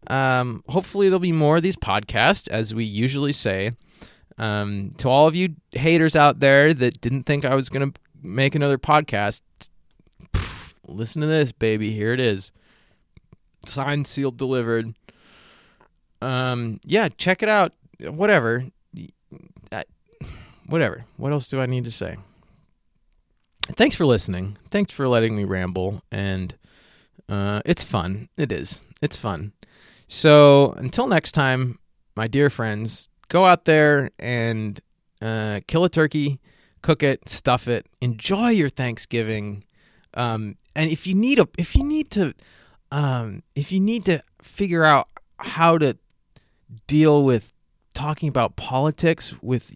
Um 0.07 0.63
hopefully 0.69 1.09
there'll 1.09 1.19
be 1.19 1.31
more 1.31 1.57
of 1.57 1.63
these 1.63 1.75
podcasts 1.75 2.47
as 2.47 2.73
we 2.73 2.83
usually 2.83 3.31
say. 3.31 3.71
Um 4.38 4.93
to 4.97 5.09
all 5.09 5.27
of 5.27 5.36
you 5.36 5.55
haters 5.71 6.15
out 6.15 6.39
there 6.39 6.73
that 6.73 7.01
didn't 7.01 7.23
think 7.23 7.43
I 7.43 7.55
was 7.55 7.69
going 7.69 7.91
to 7.91 7.99
make 8.25 8.55
another 8.55 8.77
podcast, 8.77 9.41
listen 10.88 11.21
to 11.21 11.27
this, 11.27 11.51
baby. 11.51 11.91
Here 11.91 12.13
it 12.13 12.19
is. 12.19 12.51
Signed, 13.65 14.07
sealed, 14.07 14.38
delivered. 14.38 14.93
Um, 16.21 16.79
yeah, 16.83 17.09
check 17.09 17.43
it 17.43 17.49
out. 17.49 17.73
Whatever. 17.99 18.65
whatever. 20.65 21.05
What 21.17 21.31
else 21.31 21.49
do 21.49 21.61
I 21.61 21.65
need 21.65 21.86
to 21.86 21.91
say? 21.91 22.17
Thanks 23.74 23.95
for 23.95 24.05
listening. 24.05 24.57
Thanks 24.70 24.93
for 24.93 25.07
letting 25.07 25.36
me 25.36 25.43
ramble. 25.43 26.03
And 26.11 26.55
uh, 27.28 27.61
it's 27.66 27.84
fun. 27.84 28.30
It 28.38 28.51
is. 28.51 28.82
It's 29.01 29.18
fun. 29.18 29.53
So 30.07 30.74
until 30.74 31.07
next 31.07 31.32
time, 31.32 31.80
my 32.16 32.28
dear 32.28 32.49
friends, 32.49 33.09
go 33.28 33.45
out 33.45 33.66
there 33.66 34.11
and 34.20 34.80
uh, 35.22 35.61
kill 35.68 35.84
a 35.84 35.89
turkey, 35.89 36.39
cook 36.82 37.01
it, 37.01 37.28
stuff 37.28 37.68
it, 37.68 37.88
enjoy 38.01 38.49
your 38.49 38.70
Thanksgiving. 38.70 39.63
Um, 40.13 40.57
and 40.76 40.91
if 40.91 41.07
you 41.07 41.16
need 41.16 41.39
a, 41.39 41.47
if 41.57 41.76
you 41.76 41.84
need 41.84 42.11
to, 42.11 42.34
um, 42.91 43.41
if 43.55 43.72
you 43.72 43.80
need 43.80 44.05
to 44.05 44.22
figure 44.41 44.84
out 44.84 45.07
how 45.38 45.78
to 45.80 45.97
deal 46.88 47.24
with 47.24 47.51
talking 47.93 48.30
about 48.30 48.55
politics 48.55 49.34
with 49.41 49.76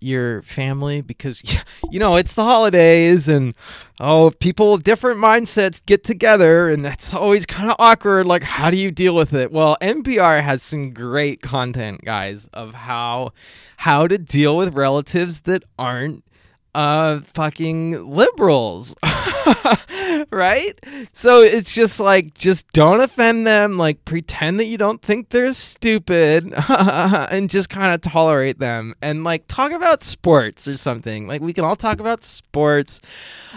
your 0.00 0.42
family 0.42 1.00
because 1.00 1.42
you 1.90 1.98
know 1.98 2.16
it's 2.16 2.32
the 2.32 2.44
holidays 2.44 3.28
and 3.28 3.54
oh 3.98 4.30
people 4.40 4.72
with 4.72 4.82
different 4.82 5.18
mindsets 5.18 5.84
get 5.84 6.02
together 6.02 6.68
and 6.70 6.84
that's 6.84 7.12
always 7.12 7.44
kind 7.46 7.70
of 7.70 7.76
awkward 7.78 8.26
like 8.26 8.42
how 8.42 8.70
do 8.70 8.76
you 8.76 8.90
deal 8.90 9.14
with 9.14 9.32
it? 9.32 9.52
Well 9.52 9.76
npr 9.80 10.42
has 10.42 10.62
some 10.62 10.92
great 10.92 11.42
content 11.42 12.04
guys 12.04 12.48
of 12.52 12.74
how 12.74 13.32
how 13.78 14.06
to 14.06 14.18
deal 14.18 14.56
with 14.56 14.74
relatives 14.74 15.40
that 15.42 15.62
aren't 15.78 16.24
uh 16.74 17.20
fucking 17.34 18.10
liberals. 18.10 18.94
Right? 20.30 20.78
So 21.12 21.40
it's 21.40 21.74
just 21.74 21.98
like 21.98 22.34
just 22.34 22.70
don't 22.72 23.00
offend 23.00 23.46
them. 23.46 23.78
Like 23.78 24.04
pretend 24.04 24.58
that 24.60 24.66
you 24.66 24.76
don't 24.76 25.00
think 25.00 25.30
they're 25.30 25.52
stupid 25.52 26.52
and 26.68 27.48
just 27.48 27.68
kind 27.68 27.94
of 27.94 28.00
tolerate 28.00 28.58
them. 28.58 28.94
And 29.02 29.24
like 29.24 29.44
talk 29.48 29.72
about 29.72 30.02
sports 30.02 30.68
or 30.68 30.76
something. 30.76 31.26
Like 31.26 31.40
we 31.40 31.52
can 31.52 31.64
all 31.64 31.76
talk 31.76 32.00
about 32.00 32.24
sports 32.24 33.00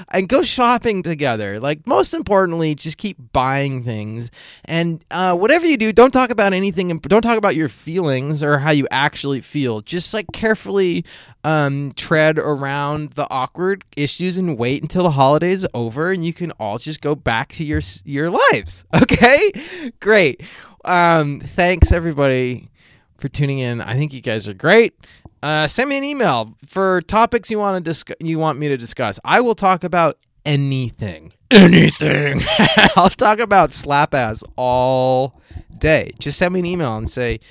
and 0.10 0.30
go 0.30 0.42
shopping 0.42 1.04
together. 1.04 1.60
Like 1.60 1.86
most 1.86 2.14
importantly 2.14 2.76
just 2.76 2.98
keep 2.98 3.18
buying 3.34 3.84
things. 3.84 4.32
And 4.66 5.04
uh 5.12 5.36
whatever 5.36 5.66
you 5.66 5.78
do 5.78 5.92
don't 5.92 6.12
talk 6.12 6.30
about 6.30 6.54
anything 6.54 6.92
and 6.92 7.02
don't 7.02 7.22
talk 7.24 7.38
about 7.38 7.56
your 7.56 7.70
feelings 7.70 8.42
or 8.42 8.60
how 8.60 8.72
you 8.72 8.88
actually 8.92 9.42
feel. 9.42 9.82
Just 9.82 10.14
like 10.14 10.28
carefully 10.34 11.04
um 11.44 11.92
tread 11.96 12.40
around 12.40 13.03
the 13.12 13.30
awkward 13.30 13.84
issues 13.96 14.38
and 14.38 14.58
wait 14.58 14.82
until 14.82 15.04
the 15.04 15.12
holidays 15.12 15.66
over 15.74 16.12
and 16.12 16.24
you 16.24 16.34
can 16.34 16.52
all 16.54 16.78
just 16.78 17.02
go 17.02 17.16
back 17.16 17.54
to 17.54 17.64
your 17.64 17.82
your 18.06 18.30
lives. 18.30 18.86
Okay? 18.96 19.52
Great. 20.00 20.42
Um 20.86 21.40
thanks 21.40 21.92
everybody 21.92 22.70
for 23.18 23.30
tuning 23.30 23.60
in. 23.60 23.82
I 23.82 23.96
think 23.96 24.14
you 24.14 24.22
guys 24.22 24.48
are 24.48 24.54
great. 24.54 24.94
Uh, 25.42 25.68
send 25.68 25.90
me 25.90 25.98
an 25.98 26.06
email 26.06 26.56
for 26.66 27.02
topics 27.02 27.52
you 27.52 27.60
want 27.60 27.84
to 27.84 27.90
discuss. 27.90 28.16
You 28.22 28.40
want 28.40 28.60
me 28.60 28.70
to 28.70 28.78
discuss. 28.78 29.20
I 29.26 29.42
will 29.42 29.56
talk 29.56 29.84
about 29.84 30.18
anything. 30.46 31.34
Anything. 31.52 32.42
I'll 32.96 33.10
talk 33.10 33.40
about 33.40 33.74
slap 33.74 34.14
ass 34.14 34.42
all 34.56 35.42
day. 35.78 36.12
Just 36.20 36.38
send 36.38 36.54
me 36.54 36.62
an 36.62 36.66
email 36.66 36.96
and 36.96 37.10
say, 37.10 37.42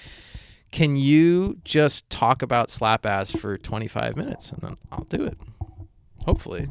can 0.73 0.97
you 0.97 1.59
just 1.65 2.09
talk 2.11 2.43
about 2.43 2.71
slap 2.71 3.07
ass 3.07 3.31
for 3.31 3.59
25 3.59 4.17
minutes 4.17 4.51
and 4.51 4.63
then 4.63 4.77
I'll 4.91 5.05
do 5.05 5.25
it. 5.25 5.39
Hopefully. 6.25 6.67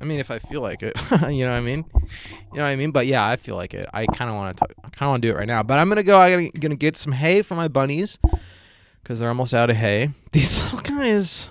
I 0.00 0.04
mean, 0.04 0.20
if 0.20 0.30
I 0.30 0.38
feel 0.38 0.62
like 0.62 0.82
it, 0.82 0.96
you 1.28 1.44
know 1.44 1.50
what 1.50 1.56
I 1.56 1.60
mean? 1.60 1.84
You 1.94 2.58
know 2.58 2.62
what 2.62 2.68
I 2.68 2.76
mean? 2.76 2.90
But 2.90 3.06
yeah, 3.06 3.26
I 3.26 3.36
feel 3.36 3.56
like 3.56 3.74
it. 3.74 3.86
I 3.92 4.06
kind 4.06 4.30
of 4.30 4.36
want 4.36 4.56
to. 4.56 4.64
I 4.82 4.88
kind 4.88 5.02
of 5.02 5.08
want 5.10 5.22
to 5.22 5.28
do 5.28 5.34
it 5.34 5.38
right 5.38 5.48
now. 5.48 5.62
But 5.62 5.78
I'm 5.78 5.88
gonna 5.88 6.02
go. 6.02 6.18
I'm 6.18 6.48
gonna 6.58 6.76
get 6.76 6.96
some 6.96 7.12
hay 7.12 7.42
for 7.42 7.54
my 7.54 7.68
bunnies 7.68 8.18
because 9.02 9.18
they're 9.18 9.28
almost 9.28 9.52
out 9.52 9.68
of 9.68 9.76
hay. 9.76 10.10
These 10.32 10.62
little 10.62 10.80
guys. 10.80 11.48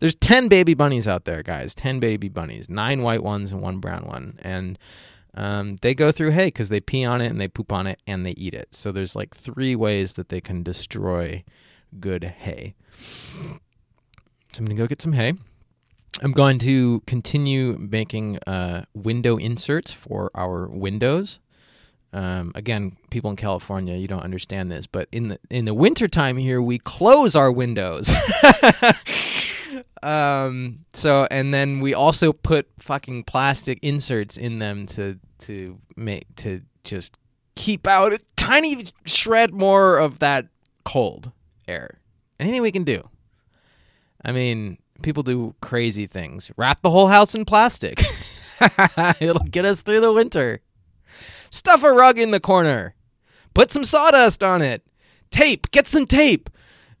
There's 0.00 0.16
ten 0.16 0.48
baby 0.48 0.74
bunnies 0.74 1.06
out 1.06 1.26
there, 1.26 1.44
guys. 1.44 1.74
Ten 1.74 2.00
baby 2.00 2.28
bunnies. 2.28 2.68
Nine 2.68 3.02
white 3.02 3.22
ones 3.22 3.52
and 3.52 3.60
one 3.62 3.78
brown 3.78 4.04
one. 4.04 4.38
And 4.42 4.76
um, 5.34 5.76
they 5.76 5.94
go 5.94 6.10
through 6.10 6.30
hay 6.30 6.46
because 6.46 6.68
they 6.68 6.80
pee 6.80 7.04
on 7.04 7.20
it 7.20 7.26
and 7.26 7.40
they 7.40 7.48
poop 7.48 7.72
on 7.72 7.86
it 7.86 8.00
and 8.06 8.26
they 8.26 8.32
eat 8.32 8.54
it. 8.54 8.74
So 8.74 8.92
there's 8.92 9.14
like 9.14 9.34
three 9.34 9.76
ways 9.76 10.14
that 10.14 10.28
they 10.28 10.40
can 10.40 10.62
destroy 10.62 11.44
good 11.98 12.24
hay. 12.24 12.74
So 14.52 14.58
I'm 14.58 14.64
gonna 14.64 14.74
go 14.74 14.86
get 14.86 15.00
some 15.00 15.12
hay. 15.12 15.34
I'm 16.22 16.32
going 16.32 16.58
to 16.60 17.00
continue 17.06 17.78
making 17.78 18.38
uh, 18.46 18.84
window 18.94 19.36
inserts 19.36 19.90
for 19.90 20.30
our 20.34 20.66
windows. 20.66 21.38
Um, 22.12 22.50
again, 22.54 22.96
people 23.10 23.30
in 23.30 23.36
California, 23.36 23.96
you 23.96 24.08
don't 24.08 24.22
understand 24.22 24.70
this, 24.70 24.86
but 24.86 25.08
in 25.12 25.28
the 25.28 25.38
in 25.48 25.64
the 25.64 25.74
wintertime 25.74 26.36
here, 26.36 26.60
we 26.60 26.78
close 26.78 27.36
our 27.36 27.52
windows. 27.52 28.12
um, 30.10 30.84
so 30.92 31.28
and 31.30 31.54
then 31.54 31.78
we 31.78 31.94
also 31.94 32.32
put 32.32 32.68
fucking 32.78 33.24
plastic 33.24 33.78
inserts 33.82 34.36
in 34.36 34.58
them 34.58 34.86
to 34.86 35.18
to 35.40 35.78
make 35.96 36.24
to 36.36 36.62
just 36.82 37.16
keep 37.54 37.86
out 37.86 38.12
a 38.12 38.18
tiny 38.36 38.86
shred 39.06 39.54
more 39.54 39.98
of 39.98 40.18
that 40.18 40.46
cold 40.84 41.30
air. 41.68 42.00
Anything 42.40 42.62
we 42.62 42.72
can 42.72 42.82
do. 42.82 43.08
I 44.24 44.32
mean, 44.32 44.78
people 45.02 45.22
do 45.22 45.54
crazy 45.60 46.06
things. 46.06 46.50
Wrap 46.56 46.80
the 46.82 46.90
whole 46.90 47.06
house 47.06 47.34
in 47.34 47.44
plastic. 47.44 48.02
It'll 49.20 49.44
get 49.44 49.64
us 49.64 49.82
through 49.82 50.00
the 50.00 50.12
winter. 50.12 50.60
Stuff 51.50 51.84
a 51.84 51.92
rug 51.92 52.18
in 52.18 52.32
the 52.32 52.40
corner. 52.40 52.94
Put 53.54 53.70
some 53.70 53.84
sawdust 53.84 54.42
on 54.42 54.60
it. 54.60 54.82
Tape. 55.30 55.70
Get 55.70 55.86
some 55.86 56.06
tape. 56.06 56.50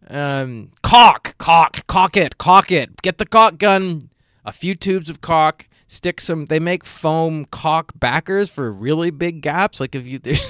Um, 0.08 0.70
caulk, 0.90 1.38
cock, 1.38 1.86
cock 1.86 2.16
it, 2.16 2.38
cock 2.38 2.72
it. 2.72 3.00
Get 3.02 3.18
the 3.18 3.26
cock 3.26 3.58
gun. 3.58 4.10
A 4.44 4.52
few 4.52 4.74
tubes 4.74 5.08
of 5.10 5.20
caulk. 5.20 5.66
Stick 5.86 6.20
some. 6.20 6.46
They 6.46 6.60
make 6.60 6.84
foam 6.84 7.46
caulk 7.46 7.92
backers 7.94 8.50
for 8.50 8.72
really 8.72 9.10
big 9.10 9.40
gaps. 9.40 9.80
Like 9.80 9.94
if 9.94 10.06
you 10.06 10.18
there's 10.18 10.40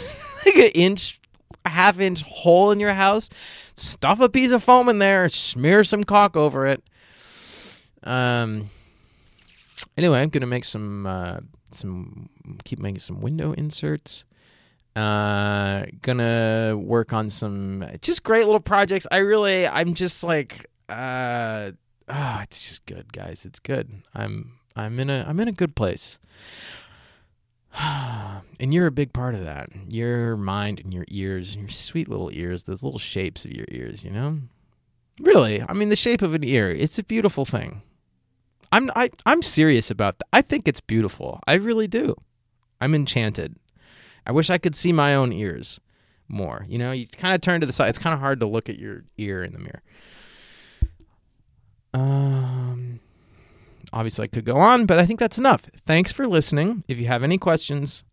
like 0.46 0.56
an 0.56 0.70
inch, 0.74 1.20
half 1.64 2.00
inch 2.00 2.22
hole 2.22 2.70
in 2.70 2.80
your 2.80 2.94
house, 2.94 3.28
stuff 3.76 4.20
a 4.20 4.28
piece 4.28 4.50
of 4.50 4.62
foam 4.62 4.88
in 4.88 4.98
there. 4.98 5.28
Smear 5.28 5.84
some 5.84 6.04
caulk 6.04 6.36
over 6.36 6.66
it 6.66 6.82
um. 8.04 8.70
Anyway, 9.96 10.20
I'm 10.20 10.30
gonna 10.30 10.46
make 10.46 10.64
some 10.64 11.06
uh, 11.06 11.40
some 11.70 12.28
keep 12.64 12.78
making 12.78 13.00
some 13.00 13.20
window 13.20 13.52
inserts. 13.52 14.24
Uh, 14.96 15.86
gonna 16.02 16.76
work 16.76 17.12
on 17.12 17.30
some 17.30 17.84
just 18.02 18.22
great 18.22 18.44
little 18.44 18.60
projects. 18.60 19.06
I 19.10 19.18
really, 19.18 19.66
I'm 19.66 19.94
just 19.94 20.24
like, 20.24 20.66
uh, 20.88 21.70
oh, 22.08 22.38
it's 22.42 22.68
just 22.68 22.86
good, 22.86 23.12
guys. 23.12 23.44
It's 23.44 23.60
good. 23.60 24.02
I'm, 24.14 24.58
I'm 24.74 24.98
in 24.98 25.08
a, 25.08 25.24
I'm 25.28 25.38
in 25.40 25.48
a 25.48 25.52
good 25.52 25.76
place. 25.76 26.18
and 27.78 28.74
you're 28.74 28.86
a 28.86 28.92
big 28.92 29.12
part 29.12 29.34
of 29.34 29.44
that. 29.44 29.70
Your 29.88 30.36
mind 30.36 30.80
and 30.80 30.92
your 30.92 31.04
ears, 31.08 31.54
and 31.54 31.62
your 31.62 31.70
sweet 31.70 32.08
little 32.08 32.30
ears, 32.32 32.64
those 32.64 32.82
little 32.82 32.98
shapes 32.98 33.44
of 33.44 33.52
your 33.52 33.66
ears, 33.70 34.04
you 34.04 34.10
know? 34.10 34.40
Really, 35.20 35.62
I 35.62 35.72
mean, 35.72 35.90
the 35.90 35.96
shape 35.96 36.22
of 36.22 36.34
an 36.34 36.44
ear, 36.44 36.68
it's 36.70 36.98
a 36.98 37.04
beautiful 37.04 37.44
thing. 37.44 37.82
I'm 38.72 38.90
I, 38.94 39.10
I'm 39.26 39.42
serious 39.42 39.90
about 39.90 40.18
that. 40.18 40.26
I 40.32 40.42
think 40.42 40.68
it's 40.68 40.80
beautiful. 40.80 41.40
I 41.46 41.54
really 41.54 41.88
do. 41.88 42.14
I'm 42.80 42.94
enchanted. 42.94 43.56
I 44.30 44.32
wish 44.32 44.48
I 44.48 44.58
could 44.58 44.76
see 44.76 44.92
my 44.92 45.12
own 45.12 45.32
ears 45.32 45.80
more. 46.28 46.64
You 46.68 46.78
know, 46.78 46.92
you 46.92 47.08
kind 47.08 47.34
of 47.34 47.40
turn 47.40 47.60
to 47.62 47.66
the 47.66 47.72
side. 47.72 47.88
It's 47.88 47.98
kind 47.98 48.14
of 48.14 48.20
hard 48.20 48.38
to 48.38 48.46
look 48.46 48.68
at 48.68 48.78
your 48.78 49.02
ear 49.18 49.42
in 49.42 49.52
the 49.52 49.58
mirror. 49.58 49.82
Um, 51.92 53.00
obviously, 53.92 54.22
I 54.22 54.26
could 54.28 54.44
go 54.44 54.58
on, 54.58 54.86
but 54.86 55.00
I 55.00 55.04
think 55.04 55.18
that's 55.18 55.36
enough. 55.36 55.68
Thanks 55.84 56.12
for 56.12 56.28
listening. 56.28 56.84
If 56.86 56.96
you 56.96 57.08
have 57.08 57.24
any 57.24 57.38
questions 57.38 58.04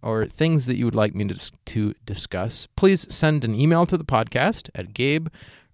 or 0.00 0.26
things 0.26 0.66
that 0.66 0.76
you 0.76 0.84
would 0.84 0.94
like 0.94 1.12
me 1.12 1.26
to, 1.26 1.50
to 1.64 1.94
discuss, 2.06 2.68
please 2.76 3.12
send 3.12 3.44
an 3.44 3.56
email 3.56 3.84
to 3.84 3.98
the 3.98 4.04
podcast 4.04 4.70
at 4.76 4.94
Gabe 4.94 5.26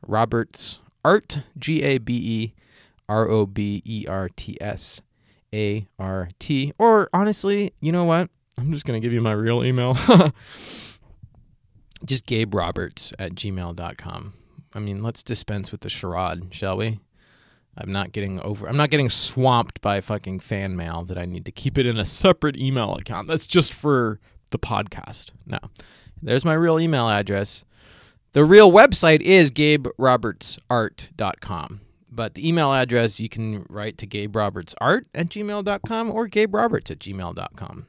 Roberts 0.07 0.79
Art 1.05 1.41
G 1.59 1.83
A 1.83 1.99
B 1.99 2.15
E 2.15 2.55
R 3.07 3.29
O 3.29 3.45
B 3.45 3.83
E 3.85 4.07
R 4.09 4.31
T 4.35 4.57
S 4.63 5.03
A 5.53 5.87
R 5.99 6.31
T. 6.39 6.73
Or 6.79 7.11
honestly, 7.13 7.75
you 7.83 7.93
know 7.93 8.07
what? 8.07 8.31
I'm 8.61 8.73
just 8.73 8.85
going 8.85 9.01
to 9.01 9.05
give 9.05 9.15
you 9.15 9.23
my 9.23 9.33
real 9.33 9.65
email. 9.65 9.97
just 12.05 12.27
Gabe 12.27 12.55
Roberts 12.55 13.15
at 13.19 13.33
gmail.com. 13.33 14.35
I 14.75 14.79
mean, 14.79 15.03
let's 15.03 15.23
dispense 15.23 15.73
with 15.73 15.81
the 15.81 15.89
charade, 15.89 16.55
shall 16.55 16.77
we? 16.77 17.01
I'm 17.79 17.91
not 17.91 18.13
getting 18.13 18.39
over. 18.41 18.69
I'm 18.69 18.77
not 18.77 18.91
getting 18.91 19.09
swamped 19.09 19.81
by 19.81 20.03
fucking 20.03 20.41
fan 20.41 20.77
mail 20.77 21.05
that 21.05 21.17
I 21.17 21.25
need 21.25 21.47
to 21.47 21.53
keep 21.53 21.79
it 21.79 21.87
in 21.87 21.99
a 21.99 22.05
separate 22.05 22.59
email 22.59 22.95
account. 22.95 23.29
That's 23.29 23.47
just 23.47 23.73
for 23.73 24.21
the 24.51 24.59
podcast. 24.59 25.31
No, 25.47 25.59
there's 26.21 26.45
my 26.45 26.53
real 26.55 26.79
email 26.79 27.09
address. 27.09 27.65
The 28.33 28.45
real 28.45 28.71
website 28.71 29.23
is 29.23 29.51
gaberobertsart.com. 29.51 31.81
But 32.13 32.35
the 32.35 32.47
email 32.47 32.75
address 32.75 33.19
you 33.21 33.29
can 33.29 33.65
write 33.69 33.97
to 33.99 34.07
gaberobertsart 34.07 35.05
at 35.15 35.29
gmail.com 35.29 36.11
or 36.11 36.29
gaberoberts 36.29 36.91
at 36.91 36.99
gmail.com. 36.99 37.87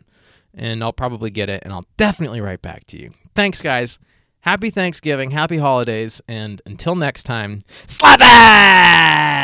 And 0.53 0.83
I'll 0.83 0.93
probably 0.93 1.29
get 1.29 1.49
it 1.49 1.63
and 1.63 1.71
I'll 1.73 1.85
definitely 1.97 2.41
write 2.41 2.61
back 2.61 2.85
to 2.87 3.01
you. 3.01 3.11
Thanks, 3.35 3.61
guys. 3.61 3.99
Happy 4.41 4.69
Thanksgiving, 4.71 5.31
happy 5.31 5.57
holidays, 5.57 6.19
and 6.27 6.63
until 6.65 6.95
next 6.95 7.23
time, 7.23 7.61
slap 7.85 8.19
ass! 8.21 9.41